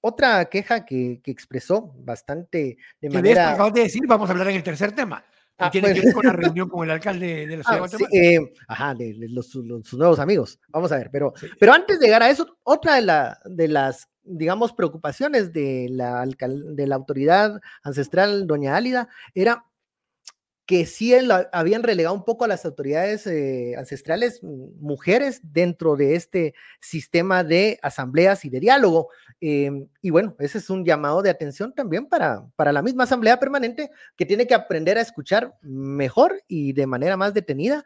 otra 0.00 0.44
queja 0.46 0.84
que, 0.84 1.20
expresó 1.24 1.94
bastante 1.98 2.78
de 3.00 3.10
manera. 3.10 3.52
acabas 3.52 3.74
de 3.74 3.82
decir, 3.82 4.02
vamos 4.06 4.28
a 4.28 4.32
hablar 4.32 4.48
en 4.48 4.56
el 4.56 4.62
tercer 4.62 4.92
tema. 4.92 5.24
Ah, 5.58 5.70
tiene 5.70 5.94
que 5.94 6.00
ver 6.00 6.12
con 6.12 6.26
la 6.26 6.32
reunión 6.34 6.68
con 6.68 6.84
el 6.84 6.90
alcalde 6.90 7.46
de 7.46 7.56
la 7.56 7.64
ciudad 7.64 7.90
de 7.90 8.04
ah, 8.04 8.08
eh, 8.12 8.52
ajá, 8.68 8.94
de, 8.94 9.14
los, 9.30 9.48
sus 9.48 9.94
nuevos 9.94 10.18
amigos. 10.18 10.60
Vamos 10.68 10.92
a 10.92 10.98
ver, 10.98 11.08
pero, 11.10 11.32
pero 11.58 11.72
antes 11.72 11.98
de 11.98 12.06
llegar 12.06 12.22
a 12.22 12.30
eso, 12.30 12.58
otra 12.62 12.96
de, 12.96 13.02
la, 13.02 13.38
de 13.44 13.68
las, 13.68 14.08
digamos, 14.22 14.74
preocupaciones 14.74 15.52
de 15.52 15.88
la, 15.90 16.26
de 16.26 16.86
la 16.86 16.94
autoridad 16.94 17.58
ancestral, 17.82 18.46
doña 18.46 18.76
Álida, 18.76 19.08
era 19.34 19.64
que 20.66 20.84
sí 20.84 21.14
habían 21.52 21.84
relegado 21.84 22.14
un 22.14 22.24
poco 22.24 22.44
a 22.44 22.48
las 22.48 22.64
autoridades 22.64 23.26
eh, 23.28 23.74
ancestrales 23.78 24.42
mm, 24.42 24.80
mujeres 24.80 25.40
dentro 25.42 25.94
de 25.94 26.16
este 26.16 26.54
sistema 26.80 27.44
de 27.44 27.78
asambleas 27.82 28.44
y 28.44 28.50
de 28.50 28.58
diálogo. 28.58 29.08
Em, 29.40 29.86
y 30.02 30.10
bueno, 30.10 30.34
ese 30.40 30.58
es 30.58 30.68
un 30.68 30.84
llamado 30.84 31.22
de 31.22 31.30
atención 31.30 31.72
también 31.72 32.06
para, 32.06 32.44
para 32.56 32.72
la 32.72 32.82
misma 32.82 33.04
asamblea 33.04 33.38
permanente 33.38 33.90
que 34.16 34.26
tiene 34.26 34.46
que 34.48 34.54
aprender 34.54 34.98
a 34.98 35.02
escuchar 35.02 35.56
mejor 35.62 36.42
y 36.48 36.72
de 36.72 36.86
manera 36.86 37.16
más 37.16 37.32
detenida 37.32 37.84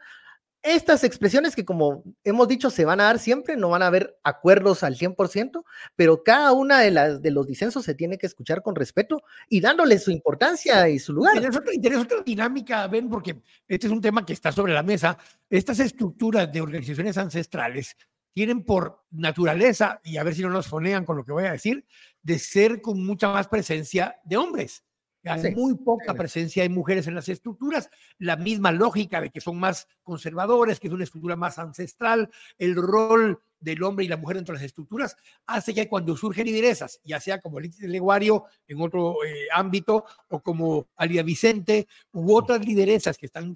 estas 0.63 1.03
expresiones 1.03 1.55
que 1.55 1.65
como 1.65 2.03
hemos 2.23 2.47
dicho 2.47 2.69
se 2.69 2.85
van 2.85 2.99
a 2.99 3.05
dar 3.05 3.19
siempre, 3.19 3.57
no 3.57 3.69
van 3.69 3.81
a 3.81 3.87
haber 3.87 4.19
acuerdos 4.23 4.83
al 4.83 4.95
100%, 4.95 5.63
pero 5.95 6.23
cada 6.23 6.51
una 6.53 6.79
de, 6.79 6.91
las, 6.91 7.21
de 7.21 7.31
los 7.31 7.47
disensos 7.47 7.83
se 7.83 7.95
tiene 7.95 8.17
que 8.17 8.27
escuchar 8.27 8.61
con 8.61 8.75
respeto 8.75 9.21
y 9.49 9.59
dándole 9.61 9.97
su 9.97 10.11
importancia 10.11 10.87
y 10.89 10.99
su 10.99 11.13
lugar. 11.13 11.35
Interesa 11.35 11.59
otra, 11.59 11.99
otra 11.99 12.23
dinámica, 12.23 12.87
Ben, 12.87 13.09
porque 13.09 13.41
este 13.67 13.87
es 13.87 13.93
un 13.93 14.01
tema 14.01 14.25
que 14.25 14.33
está 14.33 14.51
sobre 14.51 14.73
la 14.73 14.83
mesa. 14.83 15.17
Estas 15.49 15.79
estructuras 15.79 16.51
de 16.51 16.61
organizaciones 16.61 17.17
ancestrales 17.17 17.97
tienen 18.33 18.63
por 18.63 19.03
naturaleza, 19.11 19.99
y 20.03 20.17
a 20.17 20.23
ver 20.23 20.35
si 20.35 20.41
no 20.41 20.49
nos 20.49 20.67
fonean 20.67 21.05
con 21.05 21.17
lo 21.17 21.25
que 21.25 21.33
voy 21.33 21.45
a 21.45 21.51
decir, 21.51 21.85
de 22.21 22.39
ser 22.39 22.81
con 22.81 23.03
mucha 23.05 23.27
más 23.29 23.47
presencia 23.47 24.19
de 24.23 24.37
hombres. 24.37 24.83
Hay 25.23 25.53
muy 25.53 25.75
poca 25.75 26.13
presencia 26.13 26.63
de 26.63 26.69
mujeres 26.69 27.05
en 27.07 27.15
las 27.15 27.29
estructuras, 27.29 27.89
la 28.17 28.35
misma 28.35 28.71
lógica 28.71 29.21
de 29.21 29.29
que 29.29 29.41
son 29.41 29.59
más 29.59 29.87
conservadores, 30.03 30.79
que 30.79 30.87
es 30.87 30.93
una 30.93 31.03
estructura 31.03 31.35
más 31.35 31.59
ancestral, 31.59 32.29
el 32.57 32.75
rol 32.75 33.39
del 33.59 33.83
hombre 33.83 34.05
y 34.05 34.07
la 34.07 34.17
mujer 34.17 34.37
dentro 34.37 34.53
de 34.53 34.57
las 34.57 34.65
estructuras 34.65 35.15
hace 35.45 35.73
que 35.73 35.87
cuando 35.87 36.17
surgen 36.17 36.45
lideresas, 36.45 36.99
ya 37.03 37.19
sea 37.19 37.39
como 37.39 37.59
el 37.59 37.71
Leguario 37.81 38.45
en 38.67 38.81
otro 38.81 39.23
eh, 39.23 39.47
ámbito 39.53 40.05
o 40.29 40.41
como 40.41 40.87
Alia 40.95 41.21
Vicente 41.21 41.87
u 42.11 42.35
otras 42.35 42.65
lideresas 42.65 43.17
que 43.17 43.27
están 43.27 43.55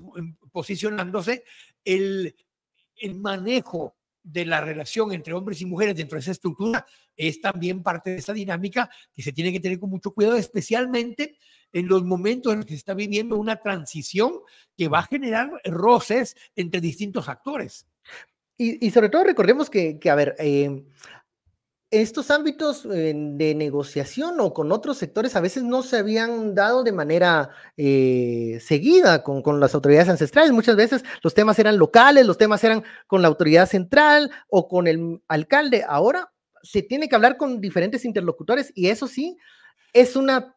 posicionándose, 0.51 1.43
el, 1.84 2.36
el 2.97 3.15
manejo 3.15 3.95
de 4.25 4.45
la 4.45 4.59
relación 4.59 5.13
entre 5.13 5.33
hombres 5.33 5.61
y 5.61 5.65
mujeres 5.65 5.95
dentro 5.95 6.15
de 6.15 6.21
esa 6.21 6.31
estructura 6.31 6.85
es 7.15 7.39
también 7.39 7.83
parte 7.83 8.09
de 8.09 8.17
esa 8.17 8.33
dinámica 8.33 8.89
que 9.13 9.21
se 9.21 9.31
tiene 9.31 9.51
que 9.51 9.59
tener 9.59 9.79
con 9.79 9.91
mucho 9.91 10.11
cuidado, 10.11 10.35
especialmente 10.35 11.38
en 11.71 11.88
los 11.88 12.03
momentos 12.03 12.51
en 12.51 12.59
los 12.59 12.65
que 12.65 12.73
se 12.73 12.79
está 12.79 12.95
viviendo 12.95 13.38
una 13.38 13.57
transición 13.57 14.39
que 14.75 14.88
va 14.88 14.99
a 14.99 15.03
generar 15.03 15.51
roces 15.65 16.35
entre 16.55 16.81
distintos 16.81 17.29
actores. 17.29 17.88
Y, 18.57 18.89
sobre 18.91 19.09
todo 19.09 19.25
recordemos 19.25 19.69
que, 19.69 19.99
a 20.09 20.15
ver, 20.15 20.35
eh, 20.39 20.85
estos 21.97 22.31
ámbitos 22.31 22.86
eh, 22.86 23.13
de 23.15 23.55
negociación 23.55 24.39
o 24.39 24.53
con 24.53 24.71
otros 24.71 24.97
sectores 24.97 25.36
a 25.36 25.41
veces 25.41 25.63
no 25.63 25.84
se 25.84 25.97
habían 25.97 26.55
dado 26.55 26.84
de 26.84 26.91
manera 26.91 27.49
eh, 27.77 28.60
seguida 28.62 29.23
con, 29.23 29.41
con, 29.41 29.60
las 29.60 29.75
autoridades 29.75 30.10
ancestrales. 30.10 30.51
Muchas 30.51 30.75
veces 30.75 31.03
los 31.21 31.34
temas 31.34 31.60
eran 31.60 31.77
locales, 31.77 32.25
los 32.25 32.38
temas 32.38 32.63
eran 32.63 32.84
con 33.08 33.21
la 33.21 33.27
autoridad 33.27 33.67
central 33.67 34.31
o 34.49 34.67
con 34.67 34.88
el 34.88 35.21
alcalde. 35.27 35.86
Ahora 35.88 36.31
se 36.63 36.81
tiene 36.81 37.08
que 37.08 37.15
hablar 37.15 37.38
con 37.38 37.62
diferentes 37.62 38.05
interlocutores 38.05 38.71
y 38.75 38.88
eso 38.88 39.08
sí 39.08 39.38
es 39.93 40.15
una 40.15 40.54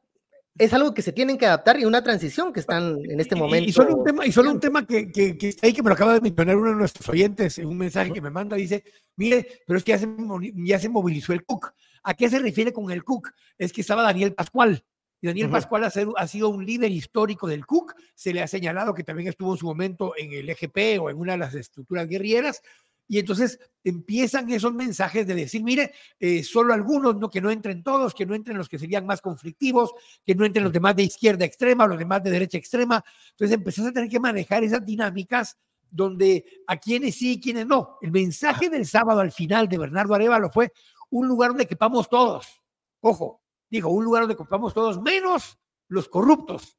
es 0.58 0.72
algo 0.74 0.92
que 0.92 1.02
se 1.02 1.12
tienen 1.12 1.38
que 1.38 1.46
adaptar 1.46 1.78
y 1.78 1.84
una 1.84 2.02
transición 2.02 2.52
que 2.52 2.60
están 2.60 2.98
en 3.04 3.20
este 3.20 3.36
momento. 3.36 3.68
Y, 3.68 3.72
solo 3.72 3.96
un 3.96 4.04
tema, 4.04 4.26
y 4.26 4.32
solo 4.32 4.50
un 4.50 4.60
tema 4.60 4.86
que, 4.86 5.10
que, 5.10 5.38
que, 5.38 5.54
ahí 5.62 5.72
que 5.72 5.82
me 5.82 5.88
lo 5.88 5.94
acaba 5.94 6.14
de 6.14 6.20
mencionar 6.20 6.56
uno 6.56 6.70
de 6.70 6.76
nuestros 6.76 7.08
oyentes 7.08 7.58
en 7.58 7.66
un 7.66 7.78
mensaje 7.78 8.12
que 8.12 8.20
me 8.20 8.30
manda, 8.30 8.56
dice, 8.56 8.82
mire, 9.16 9.62
pero 9.66 9.78
es 9.78 9.84
que 9.84 9.92
ya 9.92 9.98
se, 9.98 10.08
ya 10.56 10.80
se 10.80 10.88
movilizó 10.88 11.32
el 11.32 11.44
Cook. 11.44 11.72
¿A 12.02 12.14
qué 12.14 12.28
se 12.28 12.40
refiere 12.40 12.72
con 12.72 12.90
el 12.90 13.04
Cook? 13.04 13.30
Es 13.56 13.72
que 13.72 13.82
estaba 13.82 14.02
Daniel 14.02 14.34
Pascual. 14.34 14.84
Y 15.20 15.26
Daniel 15.26 15.50
Pascual 15.50 15.84
ha, 15.84 15.92
ha, 16.16 16.26
sido 16.28 16.48
un 16.48 16.64
líder 16.64 16.90
histórico 16.90 17.46
del 17.48 17.66
Cook. 17.66 17.94
Se 18.14 18.32
le 18.32 18.42
ha 18.42 18.46
señalado 18.46 18.94
que 18.94 19.04
también 19.04 19.28
estuvo 19.28 19.52
en 19.52 19.58
su 19.58 19.66
momento 19.66 20.14
en 20.16 20.32
el 20.32 20.48
EGP 20.48 21.00
o 21.00 21.10
en 21.10 21.16
una 21.16 21.32
de 21.32 21.38
las 21.38 21.54
estructuras 21.54 22.08
guerrilleras. 22.08 22.62
Y 23.08 23.18
entonces 23.18 23.58
empiezan 23.82 24.50
esos 24.50 24.74
mensajes 24.74 25.26
de 25.26 25.34
decir, 25.34 25.64
mire, 25.64 25.92
eh, 26.20 26.44
solo 26.44 26.74
algunos, 26.74 27.16
no, 27.16 27.30
que 27.30 27.40
no 27.40 27.50
entren 27.50 27.82
todos, 27.82 28.14
que 28.14 28.26
no 28.26 28.34
entren 28.34 28.58
los 28.58 28.68
que 28.68 28.78
serían 28.78 29.06
más 29.06 29.22
conflictivos, 29.22 29.94
que 30.24 30.34
no 30.34 30.44
entren 30.44 30.64
los 30.64 30.72
demás 30.72 30.94
de 30.94 31.04
izquierda 31.04 31.46
extrema, 31.46 31.86
los 31.86 31.98
demás 31.98 32.22
de 32.22 32.30
derecha 32.30 32.58
extrema. 32.58 33.02
Entonces 33.30 33.56
empezás 33.56 33.86
a 33.86 33.92
tener 33.92 34.10
que 34.10 34.20
manejar 34.20 34.62
esas 34.62 34.84
dinámicas 34.84 35.56
donde 35.90 36.44
a 36.66 36.76
quienes 36.76 37.14
sí 37.14 37.32
y 37.32 37.40
quienes 37.40 37.66
no. 37.66 37.96
El 38.02 38.10
mensaje 38.10 38.68
del 38.68 38.86
sábado 38.86 39.20
al 39.20 39.32
final 39.32 39.68
de 39.68 39.78
Bernardo 39.78 40.14
Arevalo 40.14 40.50
fue 40.50 40.70
un 41.10 41.26
lugar 41.26 41.50
donde 41.50 41.66
quepamos 41.66 42.10
todos. 42.10 42.60
Ojo, 43.00 43.40
digo, 43.70 43.88
un 43.90 44.04
lugar 44.04 44.24
donde 44.24 44.36
quepamos 44.36 44.74
todos, 44.74 45.00
menos 45.00 45.58
los 45.88 46.08
corruptos. 46.08 46.76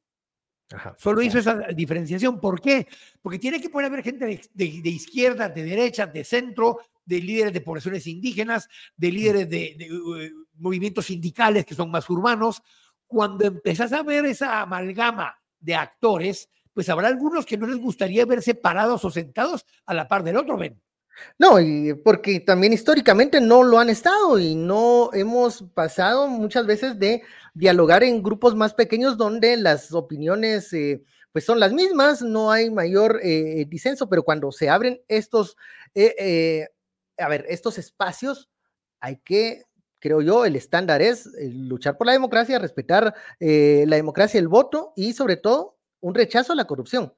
Solo 0.96 1.22
hizo 1.22 1.38
esa 1.38 1.56
diferenciación. 1.74 2.40
¿Por 2.40 2.60
qué? 2.60 2.86
Porque 3.20 3.38
tiene 3.38 3.60
que 3.60 3.70
poder 3.70 3.86
haber 3.86 4.04
gente 4.04 4.24
de, 4.54 4.88
izquierda, 4.88 5.48
de 5.48 5.64
derecha, 5.64 6.06
de 6.06 6.24
centro, 6.24 6.78
de 7.04 7.20
líderes 7.20 7.52
de 7.52 7.60
poblaciones 7.60 8.06
indígenas, 8.06 8.68
de 8.96 9.10
líderes 9.10 9.50
de, 9.50 9.76
eh, 9.80 10.32
movimientos 10.54 11.06
sindicales 11.06 11.66
que 11.66 11.74
son 11.74 11.90
más 11.90 12.08
urbanos. 12.08 12.62
Cuando 13.06 13.44
empezás 13.44 13.92
a 13.92 14.02
ver 14.02 14.24
esa 14.26 14.60
amalgama 14.60 15.36
de 15.58 15.74
actores, 15.74 16.48
pues 16.72 16.88
habrá 16.88 17.08
algunos 17.08 17.44
que 17.44 17.58
no 17.58 17.66
les 17.66 17.78
gustaría 17.78 18.24
verse 18.24 18.54
parados 18.54 19.04
o 19.04 19.10
sentados 19.10 19.66
a 19.86 19.94
la 19.94 20.06
par 20.06 20.22
del 20.22 20.36
otro, 20.36 20.56
ven. 20.56 20.80
No, 21.38 21.60
y 21.60 21.94
porque 21.94 22.40
también 22.40 22.72
históricamente 22.72 23.40
no 23.40 23.62
lo 23.62 23.78
han 23.78 23.90
estado 23.90 24.38
y 24.38 24.54
no 24.54 25.10
hemos 25.12 25.62
pasado 25.74 26.28
muchas 26.28 26.66
veces 26.66 26.98
de 26.98 27.22
dialogar 27.54 28.02
en 28.02 28.22
grupos 28.22 28.54
más 28.54 28.74
pequeños 28.74 29.16
donde 29.16 29.56
las 29.56 29.92
opiniones 29.92 30.72
eh, 30.72 31.02
pues 31.32 31.44
son 31.44 31.60
las 31.60 31.72
mismas, 31.72 32.22
no 32.22 32.50
hay 32.50 32.70
mayor 32.70 33.20
eh, 33.22 33.64
disenso, 33.68 34.08
pero 34.08 34.22
cuando 34.24 34.50
se 34.52 34.68
abren 34.68 35.00
estos, 35.08 35.56
eh, 35.94 36.68
a 37.18 37.28
ver, 37.28 37.46
estos 37.48 37.78
espacios, 37.78 38.50
hay 39.00 39.16
que, 39.18 39.64
creo 40.00 40.20
yo, 40.22 40.44
el 40.44 40.56
estándar 40.56 41.02
es 41.02 41.28
luchar 41.40 41.96
por 41.96 42.06
la 42.06 42.12
democracia, 42.12 42.58
respetar 42.58 43.14
la 43.38 43.96
democracia, 43.96 44.40
el 44.40 44.48
voto 44.48 44.92
y 44.96 45.12
sobre 45.12 45.36
todo 45.36 45.78
un 46.00 46.14
rechazo 46.14 46.52
a 46.52 46.56
la 46.56 46.66
corrupción. 46.66 47.14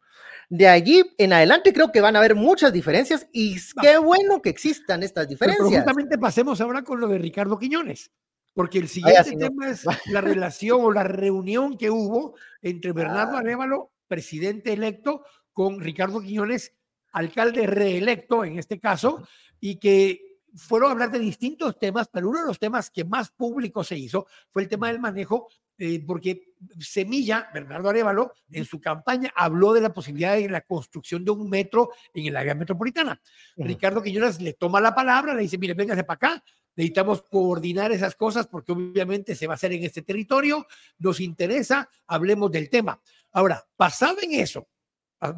De 0.54 0.68
allí 0.68 1.02
en 1.16 1.32
adelante 1.32 1.72
creo 1.72 1.90
que 1.90 2.02
van 2.02 2.14
a 2.14 2.18
haber 2.18 2.34
muchas 2.34 2.74
diferencias 2.74 3.26
y 3.32 3.56
qué 3.80 3.96
bueno 3.96 4.42
que 4.42 4.50
existan 4.50 5.02
estas 5.02 5.26
diferencias. 5.26 5.66
Pero 5.66 5.78
justamente 5.78 6.18
pasemos 6.18 6.60
ahora 6.60 6.84
con 6.84 7.00
lo 7.00 7.08
de 7.08 7.16
Ricardo 7.16 7.58
Quiñones, 7.58 8.10
porque 8.52 8.76
el 8.76 8.88
siguiente 8.88 9.34
tema 9.34 9.70
es 9.70 9.86
la 10.12 10.20
relación 10.20 10.82
o 10.82 10.92
la 10.92 11.04
reunión 11.04 11.78
que 11.78 11.88
hubo 11.88 12.34
entre 12.60 12.92
Bernardo 12.92 13.38
ah. 13.38 13.40
Arevalo, 13.40 13.92
presidente 14.06 14.74
electo, 14.74 15.24
con 15.54 15.80
Ricardo 15.80 16.20
Quiñones, 16.20 16.74
alcalde 17.12 17.66
reelecto 17.66 18.44
en 18.44 18.58
este 18.58 18.78
caso, 18.78 19.26
y 19.58 19.76
que 19.76 20.20
fueron 20.54 20.90
a 20.90 20.92
hablar 20.92 21.12
de 21.12 21.18
distintos 21.18 21.78
temas, 21.78 22.10
pero 22.12 22.28
uno 22.28 22.40
de 22.40 22.46
los 22.48 22.58
temas 22.58 22.90
que 22.90 23.06
más 23.06 23.30
público 23.30 23.84
se 23.84 23.96
hizo 23.96 24.26
fue 24.50 24.64
el 24.64 24.68
tema 24.68 24.88
del 24.88 25.00
manejo 25.00 25.48
eh, 25.78 26.02
porque 26.06 26.54
Semilla, 26.78 27.48
Bernardo 27.52 27.88
Arevalo, 27.88 28.32
en 28.50 28.64
su 28.64 28.80
campaña 28.80 29.32
habló 29.34 29.72
de 29.72 29.80
la 29.80 29.92
posibilidad 29.92 30.36
de 30.36 30.48
la 30.48 30.60
construcción 30.60 31.24
de 31.24 31.30
un 31.30 31.48
metro 31.48 31.90
en 32.14 32.26
el 32.26 32.36
área 32.36 32.54
metropolitana. 32.54 33.20
Ricardo 33.56 34.02
Quiñones 34.02 34.40
le 34.40 34.52
toma 34.52 34.80
la 34.80 34.94
palabra, 34.94 35.34
le 35.34 35.42
dice, 35.42 35.58
mire, 35.58 35.74
véngase 35.74 36.04
para 36.04 36.14
acá, 36.14 36.44
necesitamos 36.76 37.22
coordinar 37.22 37.92
esas 37.92 38.14
cosas 38.14 38.46
porque 38.46 38.72
obviamente 38.72 39.34
se 39.34 39.46
va 39.46 39.54
a 39.54 39.56
hacer 39.56 39.72
en 39.72 39.84
este 39.84 40.02
territorio, 40.02 40.66
nos 40.98 41.20
interesa, 41.20 41.88
hablemos 42.06 42.50
del 42.50 42.68
tema. 42.68 43.00
Ahora, 43.32 43.64
basado 43.76 44.18
en 44.22 44.32
eso, 44.32 44.68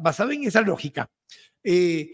basado 0.01 0.31
en 0.31 0.43
esa 0.43 0.61
lógica, 0.61 1.09
eh, 1.63 2.09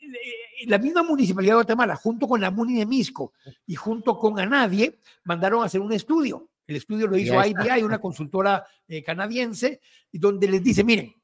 eh, 0.00 0.66
la 0.66 0.78
misma 0.78 1.02
municipalidad 1.02 1.52
de 1.52 1.56
Guatemala, 1.56 1.96
junto 1.96 2.26
con 2.26 2.40
la 2.40 2.50
MUNI 2.50 2.78
de 2.78 2.86
Misco 2.86 3.32
y 3.66 3.74
junto 3.74 4.18
con 4.18 4.38
Anadie, 4.38 5.00
mandaron 5.24 5.62
a 5.62 5.66
hacer 5.66 5.80
un 5.80 5.92
estudio. 5.92 6.50
El 6.66 6.76
estudio 6.76 7.06
lo 7.06 7.16
hizo 7.16 7.34
IBI, 7.44 7.82
una 7.82 7.98
consultora 7.98 8.64
eh, 8.88 9.02
canadiense, 9.02 9.80
donde 10.12 10.48
les 10.48 10.62
dice, 10.62 10.82
miren, 10.84 11.14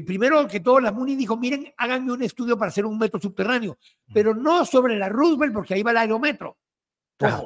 primero 0.00 0.48
que 0.48 0.60
todo, 0.60 0.80
la 0.80 0.90
MUNI 0.90 1.16
dijo, 1.16 1.36
miren, 1.36 1.72
háganme 1.76 2.12
un 2.12 2.22
estudio 2.22 2.56
para 2.56 2.70
hacer 2.70 2.86
un 2.86 2.98
metro 2.98 3.20
subterráneo, 3.20 3.78
pero 4.12 4.34
no 4.34 4.64
sobre 4.64 4.96
la 4.96 5.08
Roosevelt, 5.08 5.52
porque 5.52 5.74
ahí 5.74 5.82
va 5.82 5.90
el 5.90 5.98
aerometro. 5.98 6.56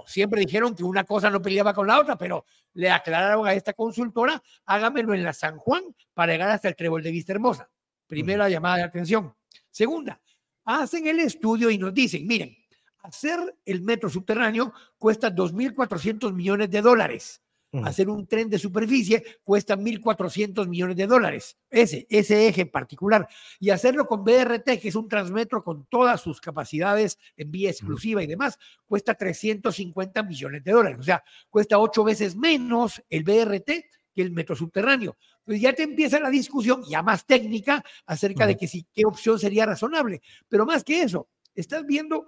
siempre 0.07 0.40
dijeron 0.40 0.75
que 0.75 0.85
una 0.85 1.03
cosa 1.05 1.29
no 1.29 1.42
peleaba 1.42 1.75
con 1.75 1.87
la 1.88 1.99
otra, 1.99 2.16
pero 2.16 2.44
le 2.75 2.90
aclararon 2.90 3.46
a 3.46 3.53
esta 3.53 3.72
consultora, 3.72 4.40
hágamelo 4.66 5.12
en 5.12 5.25
la 5.25 5.33
San 5.33 5.59
Juan 5.59 5.83
para 6.14 6.33
llegar 6.33 6.51
hasta 6.51 6.68
el 6.68 6.77
Trébol 6.77 7.03
de 7.03 7.11
Vista 7.11 7.33
Hermosa. 7.33 7.68
Primera 8.07 8.49
llamada 8.49 8.77
de 8.77 8.83
atención. 8.85 9.35
Segunda, 9.70 10.20
hacen 10.64 11.07
el 11.07 11.20
estudio 11.20 11.70
y 11.70 11.79
nos 11.79 11.92
dicen, 11.92 12.27
miren, 12.27 12.57
hacer 13.06 13.56
el 13.64 13.82
metro 13.82 14.10
subterráneo 14.10 14.72
cuesta 14.98 15.34
2.400 15.34 16.32
millones 16.32 16.70
de 16.70 16.82
dólares. 16.82 17.42
Hacer 17.84 18.08
un 18.08 18.26
tren 18.26 18.48
de 18.48 18.58
superficie 18.58 19.22
cuesta 19.44 19.76
1.400 19.76 20.66
millones 20.66 20.96
de 20.96 21.06
dólares. 21.06 21.58
Ese, 21.68 22.06
ese 22.08 22.48
eje 22.48 22.62
en 22.62 22.70
particular. 22.70 23.28
Y 23.60 23.68
hacerlo 23.68 24.06
con 24.06 24.24
BRT, 24.24 24.80
que 24.80 24.88
es 24.88 24.94
un 24.94 25.08
transmetro 25.08 25.62
con 25.62 25.84
todas 25.84 26.22
sus 26.22 26.40
capacidades 26.40 27.18
en 27.36 27.50
vía 27.50 27.68
exclusiva 27.68 28.22
y 28.22 28.26
demás, 28.26 28.58
cuesta 28.86 29.12
350 29.12 30.22
millones 30.22 30.64
de 30.64 30.72
dólares. 30.72 31.00
O 31.00 31.02
sea, 31.02 31.22
cuesta 31.50 31.78
ocho 31.78 32.02
veces 32.02 32.34
menos 32.34 33.02
el 33.10 33.24
BRT 33.24 33.66
que 34.14 34.22
el 34.22 34.30
metro 34.30 34.56
subterráneo. 34.56 35.18
Entonces 35.40 35.60
ya 35.60 35.74
te 35.74 35.82
empieza 35.82 36.18
la 36.18 36.30
discusión 36.30 36.82
ya 36.88 37.02
más 37.02 37.26
técnica 37.26 37.84
acerca 38.06 38.46
de 38.46 38.56
que 38.56 38.68
si, 38.68 38.86
qué 38.94 39.04
opción 39.04 39.38
sería 39.38 39.66
razonable. 39.66 40.22
Pero 40.48 40.64
más 40.64 40.82
que 40.82 41.02
eso, 41.02 41.28
estás 41.54 41.84
viendo 41.84 42.26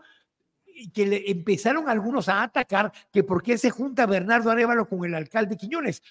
que 0.93 1.07
le 1.07 1.31
empezaron 1.31 1.89
algunos 1.89 2.29
a 2.29 2.43
atacar 2.43 2.93
que 3.13 3.25
por 3.25 3.43
qué 3.43 3.59
se 3.59 3.71
junta 3.71 4.07
Bernardo 4.07 4.51
Arevalo 4.51 4.89
con 4.89 5.05
el 5.05 5.15
alcalde 5.15 5.57
Quiñones. 5.57 6.03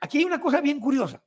Aquí 0.00 0.18
hay 0.18 0.24
una 0.24 0.40
cosa 0.40 0.60
bien 0.60 0.80
curiosa. 0.80 1.22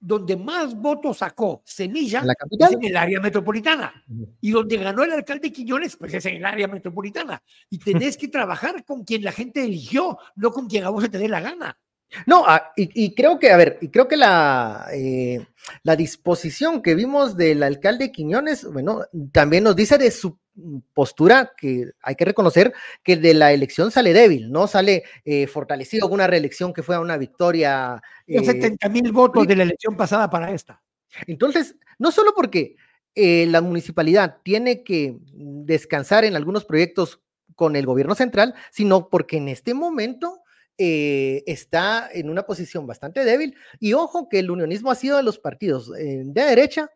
Donde 0.00 0.36
más 0.36 0.74
votos 0.74 1.18
sacó 1.18 1.62
Semilla 1.64 2.22
es 2.50 2.72
en 2.72 2.84
el 2.84 2.96
área 2.96 3.20
metropolitana. 3.20 4.04
Y 4.40 4.50
donde 4.50 4.76
ganó 4.76 5.02
el 5.02 5.12
alcalde 5.12 5.50
Quiñones, 5.50 5.96
pues 5.96 6.12
es 6.12 6.26
en 6.26 6.36
el 6.36 6.44
área 6.44 6.68
metropolitana. 6.68 7.42
Y 7.70 7.78
tenés 7.78 8.16
que 8.16 8.28
trabajar 8.28 8.84
con 8.84 9.04
quien 9.04 9.24
la 9.24 9.32
gente 9.32 9.64
eligió, 9.64 10.18
no 10.36 10.50
con 10.50 10.68
quien 10.68 10.84
a 10.84 10.90
vos 10.90 11.04
se 11.04 11.08
te 11.08 11.18
dé 11.18 11.28
la 11.28 11.40
gana. 11.40 11.78
No, 12.26 12.44
ah, 12.46 12.72
y, 12.76 13.14
creo 13.14 13.38
que, 13.38 13.50
a 13.50 13.56
ver, 13.56 13.78
y 13.80 13.88
creo 13.88 14.08
que 14.08 14.16
la, 14.16 14.86
eh, 14.92 15.46
la 15.82 15.96
disposición 15.96 16.82
que 16.82 16.94
vimos 16.94 17.36
del 17.36 17.62
alcalde 17.62 18.12
Quiñones, 18.12 18.64
bueno, 18.64 19.02
también 19.32 19.64
nos 19.64 19.76
dice 19.76 19.98
de 19.98 20.10
su 20.10 20.38
postura 20.92 21.52
que 21.56 21.90
hay 22.00 22.14
que 22.14 22.24
reconocer 22.24 22.72
que 23.02 23.16
de 23.16 23.34
la 23.34 23.52
elección 23.52 23.90
sale 23.90 24.12
débil, 24.12 24.50
no 24.52 24.66
sale 24.66 25.04
eh, 25.24 25.46
fortalecido 25.46 26.08
con 26.08 26.14
una 26.14 26.26
reelección 26.26 26.72
que 26.72 26.82
fue 26.82 26.98
una 26.98 27.16
victoria. 27.16 28.00
Eh, 28.26 28.44
70 28.44 28.88
mil 28.88 29.12
votos 29.12 29.46
de 29.46 29.56
la 29.56 29.64
elección 29.64 29.96
pasada 29.96 30.30
para 30.30 30.52
esta. 30.52 30.80
Entonces, 31.26 31.76
no 31.98 32.12
solo 32.12 32.32
porque 32.34 32.76
eh, 33.14 33.46
la 33.46 33.60
municipalidad 33.60 34.38
tiene 34.42 34.82
que 34.82 35.16
descansar 35.32 36.24
en 36.24 36.36
algunos 36.36 36.64
proyectos 36.64 37.20
con 37.54 37.76
el 37.76 37.86
gobierno 37.86 38.14
central, 38.14 38.54
sino 38.70 39.08
porque 39.08 39.36
en 39.36 39.48
este 39.48 39.74
momento 39.74 40.43
eh, 40.78 41.42
está 41.46 42.08
en 42.12 42.28
una 42.30 42.44
posición 42.44 42.86
bastante 42.86 43.24
débil. 43.24 43.56
Y 43.78 43.92
ojo 43.92 44.28
que 44.28 44.40
el 44.40 44.50
unionismo 44.50 44.90
ha 44.90 44.94
sido 44.94 45.16
de 45.16 45.22
los 45.22 45.38
partidos 45.38 45.92
eh, 45.98 46.22
de 46.24 46.42
derecha 46.42 46.90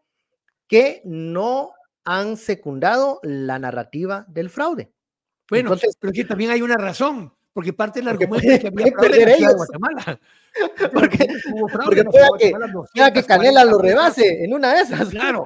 que 0.67 1.01
no 1.05 1.73
han 2.05 2.37
secundado 2.37 3.21
la 3.23 3.59
narrativa 3.59 4.25
del 4.29 4.51
fraude. 4.51 4.93
Bueno, 5.49 5.73
Entonces, 5.73 5.97
pero 5.99 6.13
que 6.13 6.25
también 6.25 6.51
hay 6.51 6.61
una 6.61 6.77
razón, 6.77 7.33
porque 7.53 7.73
parte 7.73 8.01
del 8.01 8.09
argumento 8.09 8.49
es 8.49 8.61
que 8.61 8.69
había 8.69 8.93
fraude 8.93 9.35
en 9.35 9.57
Guatemala. 9.57 10.21
Porque, 10.93 11.29
porque 11.85 12.05
pueda 12.05 13.13
que, 13.13 13.23
Canela 13.23 13.65
lo 13.65 13.79
rebase 13.79 14.43
en 14.43 14.53
una 14.55 14.75
de 14.75 14.81
esas. 14.81 15.11
Claro, 15.11 15.45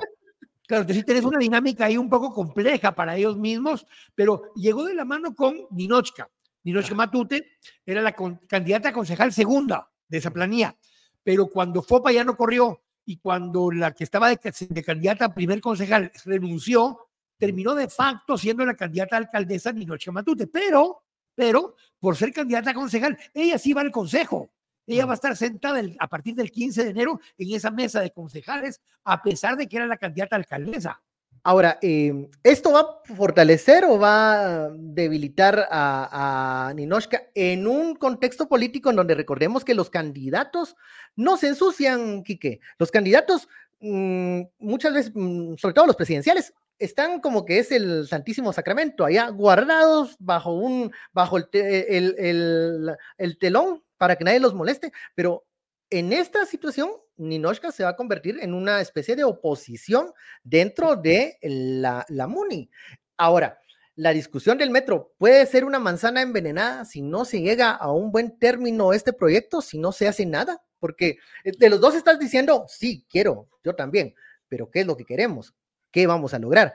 Claro, 0.67 0.83
entonces 0.83 1.05
tienes 1.05 1.25
una 1.25 1.39
dinámica 1.39 1.85
ahí 1.85 1.99
un 1.99 2.09
poco 2.09 2.33
compleja 2.33 2.95
para 2.95 3.15
ellos 3.15 3.37
mismos, 3.37 3.87
pero 4.15 4.55
llegó 4.55 4.85
de 4.85 4.95
la 4.95 5.05
mano 5.05 5.35
con 5.35 5.55
Ninochka. 5.71 6.31
Ninoche 6.65 6.95
Matute 6.95 7.59
era 7.85 8.03
la 8.03 8.13
candidata 8.13 8.91
a 8.91 8.93
concejal 8.93 9.33
segunda 9.33 9.91
de 10.09 10.19
esa 10.19 10.31
planilla, 10.31 10.77
pero 11.23 11.49
cuando 11.49 11.83
Fopa 11.83 12.13
ya 12.13 12.25
no 12.25 12.37
corrió 12.37 12.83
y 13.05 13.19
cuando 13.19 13.71
la 13.71 13.93
que 13.93 14.05
estaba 14.05 14.29
de, 14.29 14.39
candidata 14.85 15.27
a 15.27 15.35
primer 15.35 15.61
concejal 15.61 16.13
renunció, 16.25 17.09
terminó 17.37 17.75
de 17.75 17.89
facto 17.89 18.39
siendo 18.39 18.65
la 18.65 18.75
candidata 18.75 19.17
a 19.17 19.21
alcaldesa 19.21 19.73
Ninoche 19.73 20.13
Matute, 20.13 20.47
pero, 20.47 21.03
pero 21.35 21.75
por 21.99 22.17
ser 22.17 22.33
candidata 22.33 22.71
a 22.71 22.75
concejal, 22.75 23.19
ella 23.35 23.59
sí 23.59 23.73
va 23.73 23.81
al 23.81 23.91
consejo. 23.91 24.51
Ella 24.87 25.07
va 25.07 25.13
a 25.13 25.15
estar 25.15 25.37
sentada 25.37 25.81
a 25.99 26.09
partir 26.09 26.35
del 26.35 26.51
15 26.51 26.85
de 26.85 26.91
enero 26.91 27.21
en 27.39 27.55
esa 27.55 27.71
mesa 27.71 28.01
de 28.01 28.11
concejales, 28.11 28.81
a 29.05 29.23
pesar 29.23 29.57
de 29.57 29.69
que 29.69 29.77
era 29.77 29.87
la 29.87 29.97
candidata 29.97 30.35
a 30.35 30.39
alcaldesa. 30.41 31.01
Ahora, 31.45 31.79
em, 31.83 32.29
¿esto 32.45 32.73
va 32.73 32.81
a 32.81 33.15
fortalecer 33.17 33.85
o 33.85 33.99
va 33.99 34.67
a 34.67 34.71
debilitar 34.71 35.67
a, 35.71 36.69
a 36.69 36.75
Ninochka 36.75 37.25
en 37.35 37.67
un 37.67 37.97
contexto 37.97 38.49
político 38.49 38.91
en 38.91 38.97
donde 38.97 39.17
recordemos 39.17 39.65
que 39.65 39.75
los 39.75 39.91
candidatos 39.91 40.77
no 41.17 41.37
se 41.37 41.49
ensucian, 41.49 42.23
Quique? 42.23 42.61
Los 42.79 42.93
candidatos, 42.93 43.49
mm, 43.81 44.43
muchas 44.61 44.95
veces, 44.95 45.13
mm, 45.15 45.57
sobre 45.57 45.75
todo 45.75 45.87
los 45.87 45.97
presidenciales, 45.97 46.55
están 46.79 47.21
como 47.21 47.45
que 47.45 47.59
es 47.59 47.73
el 47.73 48.07
Santísimo 48.07 48.53
Sacramento, 48.53 49.05
allá 49.05 49.29
guardados 49.29 50.17
bajo 50.21 50.53
un, 50.53 50.93
bajo 51.13 51.39
el, 51.39 51.49
el, 51.53 52.97
el 53.19 53.39
telón 53.39 53.83
para 53.99 54.15
que 54.17 54.25
nadie 54.25 54.41
los 54.41 54.55
moleste, 54.55 54.93
pero 55.17 55.45
en 55.91 56.13
esta 56.13 56.47
situación 56.47 56.91
Ninochka 57.17 57.73
se 57.73 57.85
va 57.85 57.91
a 57.91 57.97
convertir 57.97 58.39
en 58.41 58.55
una 58.55 58.81
especie 58.81 59.17
de 59.17 59.25
oposición 59.25 60.13
dentro 60.43 60.97
de 60.97 61.39
la, 61.43 62.05
la 62.09 62.27
MUNI. 62.27 62.71
Ahora, 63.17 63.59
la 63.95 64.13
discusión 64.13 64.57
del 64.57 64.71
metro 64.71 65.13
puede 65.19 65.45
ser 65.47 65.65
una 65.65 65.79
manzana 65.79 66.23
envenenada 66.23 66.85
si 66.85 67.03
no 67.03 67.25
se 67.25 67.41
llega 67.41 67.71
a 67.73 67.93
un 67.93 68.11
buen 68.11 68.39
término 68.39 68.93
este 68.93 69.13
proyecto, 69.13 69.61
si 69.61 69.79
no 69.79 69.93
se 69.93 70.09
hace 70.09 70.25
nada, 70.25 70.63
porque 70.79 71.19
eh, 71.45 71.53
de 71.59 71.71
los 71.71 71.81
dos 71.81 71.95
estás 71.95 72.19
diciendo, 72.19 72.65
sí, 72.69 73.07
quiero, 73.09 73.49
yo 73.63 73.75
también, 73.75 74.15
pero 74.49 74.71
¿qué 74.71 74.81
es 74.81 74.87
lo 74.87 74.97
que 74.97 75.05
queremos? 75.05 75.55
¿Qué 75.91 76.07
vamos 76.07 76.33
a 76.33 76.39
lograr? 76.39 76.75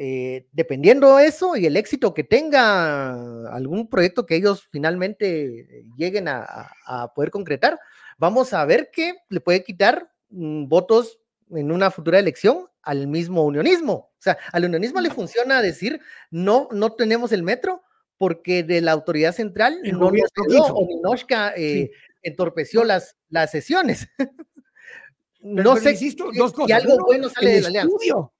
Eh, 0.00 0.46
dependiendo 0.52 1.16
de 1.16 1.26
eso 1.26 1.56
y 1.56 1.66
el 1.66 1.76
éxito 1.76 2.14
que 2.14 2.22
tenga 2.22 3.50
algún 3.52 3.90
proyecto 3.90 4.26
que 4.26 4.36
ellos 4.36 4.68
finalmente 4.70 5.84
lleguen 5.96 6.28
a 6.28 7.12
poder 7.16 7.32
concretar, 7.32 7.80
vamos 8.18 8.52
a 8.52 8.64
ver 8.64 8.90
que 8.92 9.14
le 9.30 9.40
puede 9.40 9.64
quitar 9.64 10.12
mm, 10.30 10.68
votos 10.68 11.18
en 11.50 11.72
una 11.72 11.90
futura 11.90 12.18
elección 12.18 12.66
al 12.82 13.06
mismo 13.06 13.44
unionismo. 13.44 13.92
O 13.92 14.20
sea, 14.20 14.36
al 14.52 14.64
unionismo 14.64 15.00
le 15.00 15.10
funciona 15.10 15.62
decir, 15.62 16.00
no, 16.30 16.68
no 16.72 16.92
tenemos 16.92 17.32
el 17.32 17.42
metro 17.42 17.82
porque 18.16 18.64
de 18.64 18.80
la 18.80 18.92
autoridad 18.92 19.32
central 19.32 19.78
no 19.84 20.10
nos 20.10 20.30
quedó, 20.32 20.64
o 20.64 20.86
Minoshka 20.86 21.54
eh, 21.56 21.90
entorpeció 22.22 22.82
las, 22.84 23.16
las 23.28 23.50
sesiones. 23.52 24.08
no 25.40 25.76
sé, 25.76 25.92
insisto, 25.92 26.30
dos 26.34 26.52
cosas. 26.52 26.82
algo 26.82 26.98
bueno 27.06 27.28
sale 27.28 27.60
de 27.60 27.60
la 27.60 27.68
estudio, 27.68 28.14
alianza. 28.14 28.32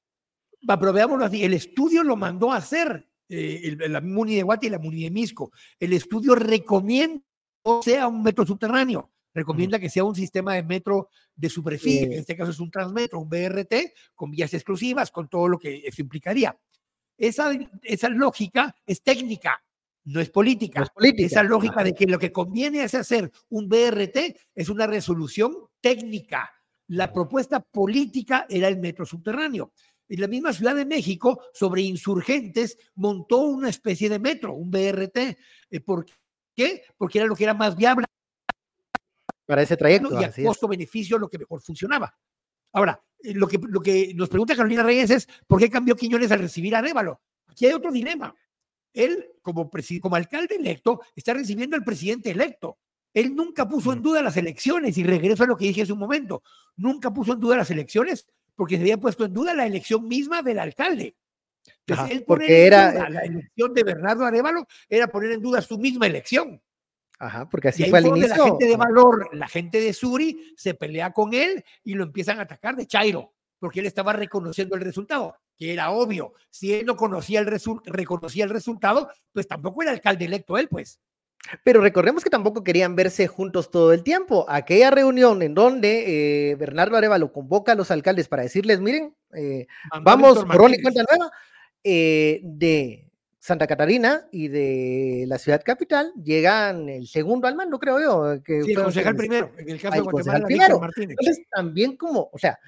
Así, 1.24 1.44
el 1.44 1.54
estudio 1.54 2.02
lo 2.02 2.16
mandó 2.16 2.52
a 2.52 2.56
hacer 2.56 3.08
eh, 3.28 3.76
la 3.88 4.00
MUNI 4.00 4.36
de 4.36 4.42
Guati 4.42 4.66
y 4.66 4.70
la 4.70 4.78
MUNI 4.78 5.04
de 5.04 5.10
Misco. 5.10 5.52
El 5.78 5.92
estudio 5.92 6.34
recomienda 6.34 7.22
que 7.64 7.82
sea 7.82 8.08
un 8.08 8.22
metro 8.22 8.46
subterráneo 8.46 9.10
recomienda 9.38 9.78
que 9.78 9.88
sea 9.88 10.04
un 10.04 10.14
sistema 10.14 10.54
de 10.54 10.62
metro 10.62 11.08
de 11.34 11.48
superficie, 11.48 12.04
en 12.04 12.12
este 12.12 12.36
caso 12.36 12.50
es 12.50 12.60
un 12.60 12.70
transmetro, 12.70 13.20
un 13.20 13.28
BRT, 13.28 13.92
con 14.14 14.30
vías 14.30 14.52
exclusivas, 14.52 15.10
con 15.10 15.28
todo 15.28 15.48
lo 15.48 15.58
que 15.58 15.82
eso 15.86 16.02
implicaría. 16.02 16.58
Esa, 17.16 17.52
esa 17.82 18.08
lógica 18.08 18.74
es 18.86 19.02
técnica, 19.02 19.62
no 20.04 20.20
es 20.20 20.30
política. 20.30 20.86
Esa 21.18 21.42
lógica 21.42 21.84
de 21.84 21.94
que 21.94 22.06
lo 22.06 22.18
que 22.18 22.32
conviene 22.32 22.82
es 22.82 22.94
hacer 22.94 23.30
un 23.48 23.68
BRT 23.68 24.16
es 24.54 24.68
una 24.68 24.86
resolución 24.86 25.52
técnica. 25.80 26.50
La 26.88 27.12
propuesta 27.12 27.60
política 27.60 28.46
era 28.48 28.68
el 28.68 28.78
metro 28.78 29.04
subterráneo. 29.04 29.72
En 30.08 30.20
la 30.20 30.26
misma 30.26 30.52
Ciudad 30.52 30.74
de 30.74 30.86
México, 30.86 31.42
sobre 31.52 31.82
insurgentes, 31.82 32.78
montó 32.94 33.38
una 33.38 33.68
especie 33.68 34.08
de 34.08 34.18
metro, 34.18 34.54
un 34.54 34.70
BRT. 34.70 35.16
Eh, 35.70 35.80
¿Por 35.84 36.06
qué? 36.56 36.82
Porque 36.96 37.18
era 37.18 37.26
lo 37.26 37.36
que 37.36 37.44
era 37.44 37.54
más 37.54 37.76
viable 37.76 38.06
Para 39.44 39.62
ese 39.62 39.76
trayecto. 39.76 40.18
Y 40.18 40.24
a 40.24 40.32
costo-beneficio 40.32 41.18
lo 41.18 41.28
que 41.28 41.38
mejor 41.38 41.60
funcionaba. 41.60 42.14
Ahora, 42.72 43.02
eh, 43.22 43.34
lo 43.34 43.46
que, 43.46 43.58
lo 43.58 43.80
que 43.80 44.12
nos 44.14 44.30
pregunta 44.30 44.56
Carolina 44.56 44.82
Reyes 44.82 45.10
es, 45.10 45.28
¿por 45.46 45.60
qué 45.60 45.68
cambió 45.68 45.94
Quiñones 45.94 46.30
al 46.32 46.40
recibir 46.40 46.74
a 46.74 46.80
Révalo? 46.80 47.20
Aquí 47.46 47.66
hay 47.66 47.72
otro 47.72 47.92
dilema. 47.92 48.34
Él, 48.94 49.32
como, 49.42 49.70
como 50.00 50.16
alcalde 50.16 50.56
electo, 50.56 51.02
está 51.14 51.34
recibiendo 51.34 51.76
al 51.76 51.84
presidente 51.84 52.30
electo. 52.30 52.78
Él 53.12 53.34
nunca 53.34 53.68
puso 53.68 53.92
en 53.92 54.02
duda 54.02 54.22
las 54.22 54.36
elecciones, 54.36 54.96
y 54.96 55.04
regreso 55.04 55.44
a 55.44 55.46
lo 55.46 55.56
que 55.56 55.66
dije 55.66 55.82
hace 55.82 55.92
un 55.92 55.98
momento, 55.98 56.42
nunca 56.76 57.12
puso 57.12 57.32
en 57.32 57.40
duda 57.40 57.56
las 57.56 57.70
elecciones 57.70 58.26
porque 58.58 58.74
se 58.74 58.82
había 58.82 58.98
puesto 58.98 59.24
en 59.24 59.32
duda 59.32 59.54
la 59.54 59.66
elección 59.66 60.08
misma 60.08 60.42
del 60.42 60.58
alcalde. 60.58 61.14
porque 62.26 62.66
era 62.66 63.08
la 63.08 63.20
elección 63.20 63.72
de 63.72 63.84
Bernardo 63.84 64.24
Arevalo 64.24 64.66
era 64.88 65.06
poner 65.06 65.30
en 65.30 65.40
duda 65.40 65.62
su 65.62 65.78
misma 65.78 66.08
elección. 66.08 66.60
Ajá, 67.20 67.48
porque 67.48 67.68
así 67.68 67.84
fue 67.88 68.00
al 68.00 68.06
inicio. 68.06 68.34
La 68.34 68.44
gente 68.44 68.66
de 68.66 68.76
valor, 68.76 69.30
la 69.32 69.46
gente 69.46 69.80
de 69.80 69.92
Suri 69.92 70.54
se 70.56 70.74
pelea 70.74 71.12
con 71.12 71.34
él 71.34 71.64
y 71.84 71.94
lo 71.94 72.02
empiezan 72.02 72.40
a 72.40 72.42
atacar 72.42 72.74
de 72.74 72.88
Chairo, 72.88 73.32
porque 73.60 73.78
él 73.78 73.86
estaba 73.86 74.12
reconociendo 74.12 74.74
el 74.74 74.80
resultado, 74.82 75.36
que 75.56 75.72
era 75.72 75.92
obvio. 75.92 76.34
Si 76.50 76.74
él 76.74 76.84
no 76.84 76.96
conocía 76.96 77.38
el 77.38 77.46
reconocía 77.84 78.42
el 78.42 78.50
resultado, 78.50 79.08
pues 79.32 79.46
tampoco 79.46 79.82
era 79.82 79.92
alcalde 79.92 80.24
electo 80.24 80.58
él, 80.58 80.66
pues. 80.66 80.98
Pero 81.64 81.80
recordemos 81.80 82.24
que 82.24 82.30
tampoco 82.30 82.64
querían 82.64 82.96
verse 82.96 83.26
juntos 83.26 83.70
todo 83.70 83.92
el 83.92 84.02
tiempo. 84.02 84.46
Aquella 84.48 84.90
reunión 84.90 85.42
en 85.42 85.54
donde 85.54 86.50
eh, 86.50 86.54
Bernardo 86.56 86.96
Arevalo 86.96 87.32
convoca 87.32 87.72
a 87.72 87.74
los 87.74 87.90
alcaldes 87.90 88.28
para 88.28 88.42
decirles, 88.42 88.80
miren, 88.80 89.14
eh, 89.34 89.66
vamos, 90.02 90.44
por 90.44 90.70
y 90.70 90.82
cuenta 90.82 91.02
nueva, 91.08 91.30
eh, 91.84 92.40
de 92.42 93.08
Santa 93.38 93.66
Catarina 93.66 94.28
y 94.30 94.48
de 94.48 95.24
la 95.26 95.38
ciudad 95.38 95.62
capital, 95.64 96.12
llegan 96.22 96.88
el 96.88 97.06
segundo 97.06 97.48
al 97.48 97.54
mando, 97.54 97.78
creo 97.78 98.00
yo. 98.00 98.42
Que 98.42 98.62
sí, 98.62 98.72
el 98.72 98.82
concejal 98.82 99.16
primero, 99.16 99.52
en 99.56 99.68
el 99.70 99.80
caso 99.80 99.94
de 99.94 100.00
Guatemala, 100.00 100.46
primero. 100.46 100.80
Entonces, 100.96 101.46
también 101.50 101.96
como, 101.96 102.28
o 102.32 102.38
sea, 102.38 102.58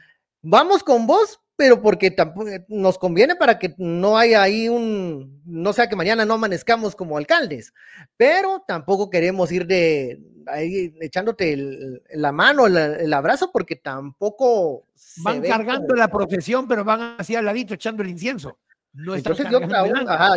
vamos 0.43 0.83
con 0.83 1.07
vos, 1.07 1.41
pero 1.61 1.83
porque 1.83 2.11
tampoco 2.11 2.49
nos 2.69 2.97
conviene 2.97 3.37
para 3.37 3.59
que 3.59 3.75
no 3.77 4.17
haya 4.17 4.41
ahí 4.41 4.71
un, 4.71 5.43
no 5.45 5.75
sea 5.75 5.91
que 5.91 5.95
mañana 5.95 6.25
no 6.25 6.33
amanezcamos 6.33 6.97
como 6.97 7.19
alcaldes, 7.19 7.75
pero 8.17 8.65
tampoco 8.67 9.11
queremos 9.11 9.53
ir 9.53 9.67
de 9.67 10.23
ahí 10.47 10.95
echándote 11.03 12.01
la 12.15 12.33
mano, 12.33 12.67
el, 12.67 13.13
abrazo, 13.13 13.51
porque 13.53 13.77
tampoco 13.77 14.87
van 15.19 15.43
cargando 15.43 15.95
la 15.95 16.09
profesión, 16.09 16.67
pero 16.67 16.83
van 16.83 17.17
hacia 17.19 17.41
al 17.41 17.45
ladito 17.45 17.75
echando 17.75 18.03
el 18.03 18.09
incienso. 18.09 18.57
Entonces 18.95 19.47
yo, 19.51 19.61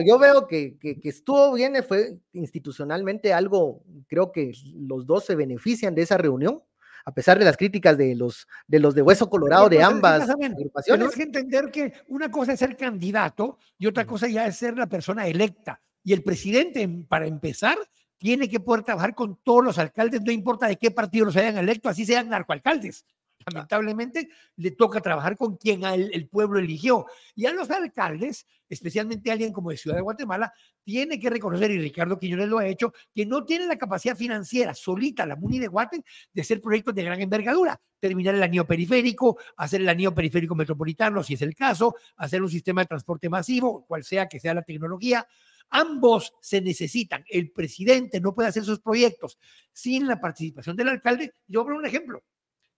yo 0.05 0.19
veo 0.19 0.45
que, 0.45 0.77
que, 0.77 0.99
que, 0.99 1.07
estuvo 1.07 1.53
bien, 1.53 1.81
fue 1.88 2.17
institucionalmente 2.33 3.31
algo, 3.31 3.81
creo 4.09 4.33
que 4.33 4.51
los 4.75 5.07
dos 5.07 5.23
se 5.23 5.36
benefician 5.36 5.95
de 5.95 6.01
esa 6.01 6.17
reunión, 6.17 6.62
a 7.06 7.13
pesar 7.13 7.38
de 7.38 7.46
las 7.46 7.58
críticas 7.58 7.98
de 7.98 8.16
los 8.16 8.48
de, 8.68 8.80
los 8.80 8.96
de 8.96 9.02
Hueso 9.02 9.30
Colorado 9.30 9.70
de 9.70 9.84
ambas 9.84 10.30
agrupaciones. 10.30 10.86
Tenemos 10.86 11.16
que 11.16 11.24
entender 11.24 11.72
que 11.72 11.94
una 12.08 12.32
cosa 12.32 12.54
es 12.54 12.60
ser 12.60 12.78
candidato 12.78 13.58
y 13.78 13.88
otra 13.88 14.06
cosa 14.06 14.28
ya 14.28 14.48
es 14.48 14.58
ser 14.58 14.78
la 14.78 14.88
persona 14.88 15.28
electa. 15.28 15.82
Y 16.04 16.13
el 16.13 16.24
presidente, 16.24 16.88
para 17.08 17.28
empezar, 17.28 17.78
tiene 18.18 18.50
que 18.50 18.60
poder 18.60 18.84
trabajar 18.84 19.16
con 19.16 19.38
todos 19.44 19.63
los 19.63 19.78
alcaldes, 19.78 20.22
no 20.22 20.32
importa 20.32 20.68
de 20.68 20.78
qué 20.78 20.92
partido 20.92 21.26
los 21.26 21.36
hayan 21.36 21.58
electo, 21.58 21.89
así 21.89 22.06
sean 22.06 22.30
narcoalcaldes. 22.30 23.06
Lamentablemente 23.51 24.29
le 24.58 24.71
toca 24.71 25.01
trabajar 25.01 25.38
con 25.38 25.58
quien 25.58 25.84
el, 25.84 26.27
pueblo 26.27 26.60
eligió. 26.60 27.06
Y 27.36 27.45
a 27.45 27.53
los 27.53 27.69
alcaldes, 27.69 28.47
especialmente 28.69 29.32
alguien 29.32 29.51
como 29.51 29.69
de 29.69 29.77
Ciudad 29.77 29.97
de 29.97 30.01
Guatemala, 30.01 30.53
tiene 30.84 31.19
que 31.19 31.29
reconocer, 31.29 31.71
y 31.71 31.79
Ricardo 31.79 32.19
Quiñones 32.19 32.49
lo 32.49 32.60
ha 32.60 32.67
hecho, 32.67 32.93
que 33.13 33.25
no 33.25 33.45
tiene 33.45 33.65
la 33.67 33.77
capacidad 33.77 34.15
financiera 34.15 34.73
solita, 34.73 35.25
la 35.25 35.36
MUNI 35.36 35.60
de 35.60 35.67
Guate, 35.67 36.03
de 36.34 36.41
hacer 36.41 36.62
proyectos 36.62 36.95
de 36.95 37.03
gran 37.03 37.21
envergadura. 37.21 37.79
Terminar 37.99 38.36
el 38.36 38.43
anillo 38.43 38.65
periférico, 38.65 39.38
hacer 39.58 39.82
el 39.82 39.89
anillo 39.89 40.13
periférico 40.13 40.56
metropolitano, 40.56 41.23
si 41.23 41.36
es 41.36 41.41
el 41.41 41.56
caso, 41.56 41.95
hacer 42.17 42.41
un 42.41 42.49
sistema 42.49 42.82
de 42.82 42.88
transporte 42.88 43.29
masivo, 43.29 43.86
cual 43.86 44.03
sea 44.03 44.27
que 44.27 44.39
sea 44.39 44.53
la 44.53 44.62
tecnología. 44.62 45.25
Ambos 45.69 46.34
se 46.41 46.62
necesitan. 46.62 47.23
El 47.27 47.51
presidente 47.51 48.19
no 48.19 48.36
puede 48.36 48.49
hacer 48.49 48.63
sus 48.63 48.79
proyectos 48.79 49.39
sin 49.71 50.08
la 50.08 50.19
participación 50.19 50.75
del 50.75 50.89
alcalde. 50.89 51.34
Yo 51.47 51.63
poner 51.63 51.79
un 51.79 51.86
ejemplo 51.86 52.23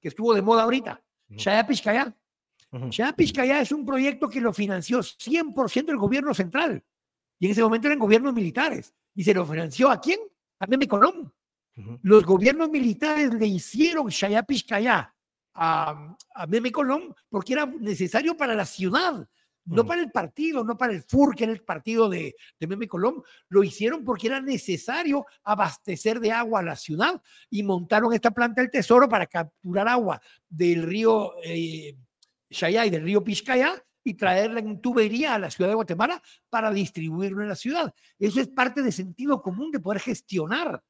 que 0.06 0.10
estuvo 0.10 0.36
de 0.36 0.44
moda 0.44 0.62
ahorita, 0.62 1.02
Shaya 1.30 1.66
Pishkaya. 1.66 2.16
Shaya 2.92 3.60
es 3.60 3.72
un 3.72 3.84
proyecto 3.84 4.30
que 4.30 4.40
lo 4.40 4.54
financió 4.54 5.00
100% 5.00 5.90
el 5.90 5.98
gobierno 5.98 6.32
central. 6.36 6.84
Y 7.40 7.48
en 7.48 7.54
ese 7.54 7.64
momento 7.64 7.88
eran 7.88 7.98
gobiernos 7.98 8.32
militares. 8.32 8.94
¿Y 9.16 9.24
se 9.24 9.34
lo 9.34 9.48
financió 9.48 9.90
a 9.90 10.00
quién? 10.00 10.20
A 10.60 10.68
Meme 10.68 10.88
Colón. 10.88 11.34
Los 12.04 12.24
gobiernos 12.24 12.70
militares 12.70 13.34
le 13.34 13.48
hicieron 13.48 14.10
Shaya 14.10 14.44
Pishkaya 14.44 15.12
a, 15.56 16.16
a 16.36 16.46
Meme 16.46 16.72
Colón 16.72 17.16
porque 17.28 17.54
era 17.54 17.66
necesario 17.66 18.38
para 18.38 18.54
la 18.54 18.66
ciudad 18.66 19.28
no 19.66 19.86
para 19.86 20.02
el 20.02 20.12
partido, 20.12 20.64
no 20.64 20.78
para 20.78 20.94
el 20.94 21.04
FUR, 21.04 21.36
que 21.36 21.46
era 21.46 21.54
el 21.54 21.62
partido 21.62 22.08
de, 22.10 22.36
de 22.60 22.68
Meme 22.68 22.88
Colón, 22.88 23.24
lo 23.50 23.64
hicieron 23.64 24.04
porque 24.04 24.28
era 24.28 24.40
necesario 24.40 25.26
abastecer 25.44 26.20
de 26.20 26.32
agua 26.32 26.60
a 26.60 26.64
la 26.64 26.76
ciudad 26.76 27.22
y 27.50 27.64
montaron 27.64 28.14
esta 28.14 28.32
planta 28.32 28.62
del 28.62 28.72
tesoro 28.72 29.10
para 29.10 29.26
capturar 29.26 29.88
agua 29.88 30.22
del 30.48 30.84
río 30.84 31.34
eh, 31.44 31.96
y 32.50 32.90
del 32.90 33.04
río 33.04 33.24
Pishcaya 33.24 33.84
y 34.04 34.14
traerla 34.14 34.60
en 34.60 34.80
tubería 34.80 35.34
a 35.34 35.40
la 35.40 35.50
ciudad 35.50 35.70
de 35.70 35.76
Guatemala 35.76 36.22
para 36.50 36.72
distribuirlo 36.72 37.42
en 37.42 37.50
la 37.50 37.56
ciudad. 37.56 37.94
Eso 38.20 38.40
es 38.40 38.48
parte 38.48 38.84
de 38.84 38.92
sentido 38.92 39.42
común 39.42 39.72
de 39.72 39.80
poder 39.80 40.00
gestionar 40.00 40.82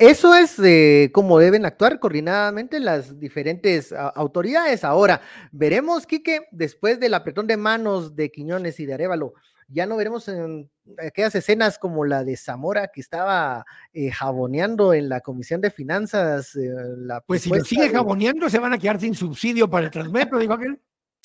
eso 0.00 0.34
es 0.34 0.58
eh, 0.58 1.10
cómo 1.12 1.38
deben 1.38 1.64
actuar 1.64 2.00
coordinadamente 2.00 2.80
las 2.80 3.20
diferentes 3.20 3.92
autoridades. 3.92 4.82
Ahora, 4.84 5.20
veremos, 5.52 6.06
Quique, 6.06 6.48
después 6.50 6.98
del 6.98 7.14
apretón 7.14 7.46
de 7.46 7.56
manos 7.56 8.16
de 8.16 8.30
Quiñones 8.30 8.80
y 8.80 8.86
de 8.86 8.94
Arevalo, 8.94 9.34
ya 9.68 9.86
no 9.86 9.96
veremos 9.96 10.28
en 10.28 10.70
aquellas 10.98 11.34
escenas 11.34 11.78
como 11.78 12.04
la 12.04 12.24
de 12.24 12.36
Zamora 12.36 12.88
que 12.88 13.00
estaba 13.00 13.64
eh, 13.92 14.10
jaboneando 14.10 14.94
en 14.94 15.08
la 15.08 15.20
Comisión 15.20 15.60
de 15.60 15.70
Finanzas. 15.70 16.54
Eh, 16.56 16.72
la 16.98 17.20
pues 17.20 17.42
si 17.42 17.50
lo 17.50 17.64
sigue 17.64 17.90
jaboneando, 17.90 18.48
se 18.48 18.58
van 18.58 18.72
a 18.72 18.78
quedar 18.78 19.00
sin 19.00 19.14
subsidio 19.14 19.68
para 19.68 19.86
el 19.86 19.92
Transmetro, 19.92 20.38
dijo 20.38 20.52
aquel. 20.52 20.80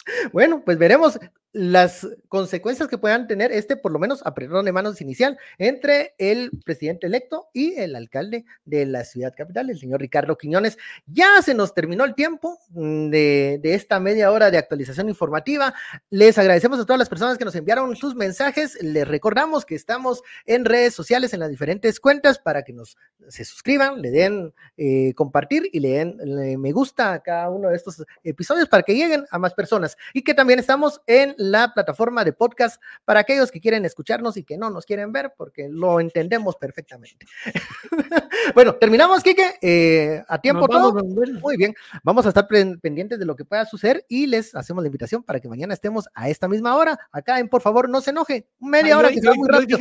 Bueno, 0.33 0.63
pues 0.65 0.79
veremos 0.79 1.19
las 1.53 2.07
consecuencias 2.29 2.87
que 2.87 2.97
puedan 2.97 3.27
tener 3.27 3.51
este, 3.51 3.75
por 3.75 3.91
lo 3.91 3.99
menos, 3.99 4.25
apretón 4.25 4.65
de 4.65 4.71
manos 4.71 5.01
inicial 5.01 5.37
entre 5.57 6.15
el 6.17 6.51
presidente 6.63 7.07
electo 7.07 7.49
y 7.53 7.73
el 7.75 7.95
alcalde 7.95 8.45
de 8.65 8.85
la 8.85 9.03
ciudad 9.03 9.33
capital, 9.35 9.69
el 9.69 9.79
señor 9.79 9.99
Ricardo 9.99 10.37
Quiñones. 10.37 10.77
Ya 11.07 11.41
se 11.41 11.53
nos 11.53 11.73
terminó 11.73 12.05
el 12.05 12.15
tiempo 12.15 12.59
mm, 12.69 13.09
de, 13.09 13.59
de, 13.61 13.73
esta 13.75 13.99
media 13.99 14.31
hora 14.31 14.49
de 14.49 14.57
actualización 14.57 15.09
informativa. 15.09 15.73
Les 16.09 16.37
agradecemos 16.37 16.79
a 16.79 16.85
todas 16.85 16.99
las 16.99 17.09
personas 17.09 17.37
que 17.37 17.45
nos 17.45 17.55
enviaron 17.55 17.95
sus 17.95 18.15
mensajes. 18.15 18.81
Les 18.81 19.07
recordamos 19.07 19.65
que 19.65 19.75
estamos 19.75 20.23
en 20.45 20.65
redes 20.65 20.93
sociales, 20.93 21.33
en 21.33 21.41
las 21.41 21.49
diferentes 21.49 21.99
cuentas, 21.99 22.39
para 22.39 22.63
que 22.63 22.73
nos 22.73 22.97
se 23.27 23.45
suscriban, 23.45 24.01
le 24.01 24.11
den 24.11 24.53
eh, 24.77 25.13
compartir 25.15 25.69
y 25.71 25.79
le 25.79 25.89
den 25.89 26.59
me 26.59 26.71
gusta 26.71 27.13
a 27.13 27.19
cada 27.21 27.49
uno 27.49 27.69
de 27.69 27.75
estos 27.75 28.03
episodios 28.23 28.67
para 28.67 28.83
que 28.83 28.95
lleguen 28.95 29.25
a 29.29 29.39
más 29.39 29.53
personas. 29.53 29.97
Y 30.13 30.23
que 30.23 30.33
también 30.33 30.59
estamos 30.59 31.01
en 31.07 31.35
la 31.41 31.73
plataforma 31.73 32.23
de 32.23 32.33
podcast 32.33 32.81
para 33.03 33.21
aquellos 33.21 33.51
que 33.51 33.59
quieren 33.59 33.83
escucharnos 33.83 34.37
y 34.37 34.43
que 34.43 34.57
no 34.57 34.69
nos 34.69 34.85
quieren 34.85 35.11
ver, 35.11 35.33
porque 35.35 35.67
lo 35.69 35.99
entendemos 35.99 36.55
perfectamente. 36.55 37.25
bueno, 38.55 38.75
terminamos, 38.75 39.23
Kike, 39.23 39.57
eh, 39.61 40.23
a 40.27 40.39
tiempo 40.39 40.67
todo. 40.67 40.93
Muy 40.93 41.57
bien, 41.57 41.73
vamos 42.03 42.25
a 42.25 42.29
estar 42.29 42.47
pendientes 42.47 43.17
de 43.17 43.25
lo 43.25 43.35
que 43.35 43.45
pueda 43.45 43.65
suceder 43.65 44.05
y 44.07 44.27
les 44.27 44.53
hacemos 44.53 44.83
la 44.83 44.87
invitación 44.87 45.23
para 45.23 45.39
que 45.39 45.49
mañana 45.49 45.73
estemos 45.73 46.07
a 46.13 46.29
esta 46.29 46.47
misma 46.47 46.75
hora, 46.75 46.99
acá 47.11 47.39
en 47.39 47.49
Por 47.49 47.61
favor, 47.61 47.89
no 47.89 48.01
se 48.01 48.11
enoje, 48.11 48.47
media 48.59 48.97
hora 48.97 49.09
que 49.09 49.19
se 49.19 49.33
muy 49.33 49.47
rápido. 49.49 49.77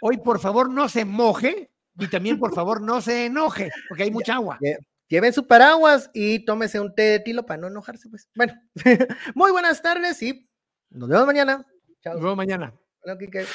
hoy, 0.00 0.16
por 0.18 0.40
favor, 0.40 0.70
no 0.70 0.88
se 0.88 1.04
moje 1.04 1.70
y 1.98 2.08
también, 2.08 2.40
por 2.40 2.52
favor, 2.52 2.80
no 2.80 3.00
se 3.00 3.26
enoje, 3.26 3.70
porque 3.88 4.02
hay 4.02 4.10
mucha 4.10 4.34
agua 4.34 4.58
lleven 5.14 5.32
su 5.32 5.46
paraguas 5.46 6.10
y 6.12 6.44
tómese 6.44 6.80
un 6.80 6.92
té 6.92 7.02
de 7.02 7.20
tilo 7.20 7.46
para 7.46 7.60
no 7.60 7.68
enojarse, 7.68 8.08
pues. 8.08 8.28
Bueno, 8.34 8.54
muy 9.34 9.52
buenas 9.52 9.80
tardes 9.80 10.20
y 10.22 10.48
nos 10.90 11.08
vemos 11.08 11.26
mañana. 11.26 11.64
Chao. 12.02 12.14
Nos 12.14 12.22
vemos 12.22 12.36
mañana. 12.36 12.74
Bueno, 13.04 13.18
Kike. 13.18 13.46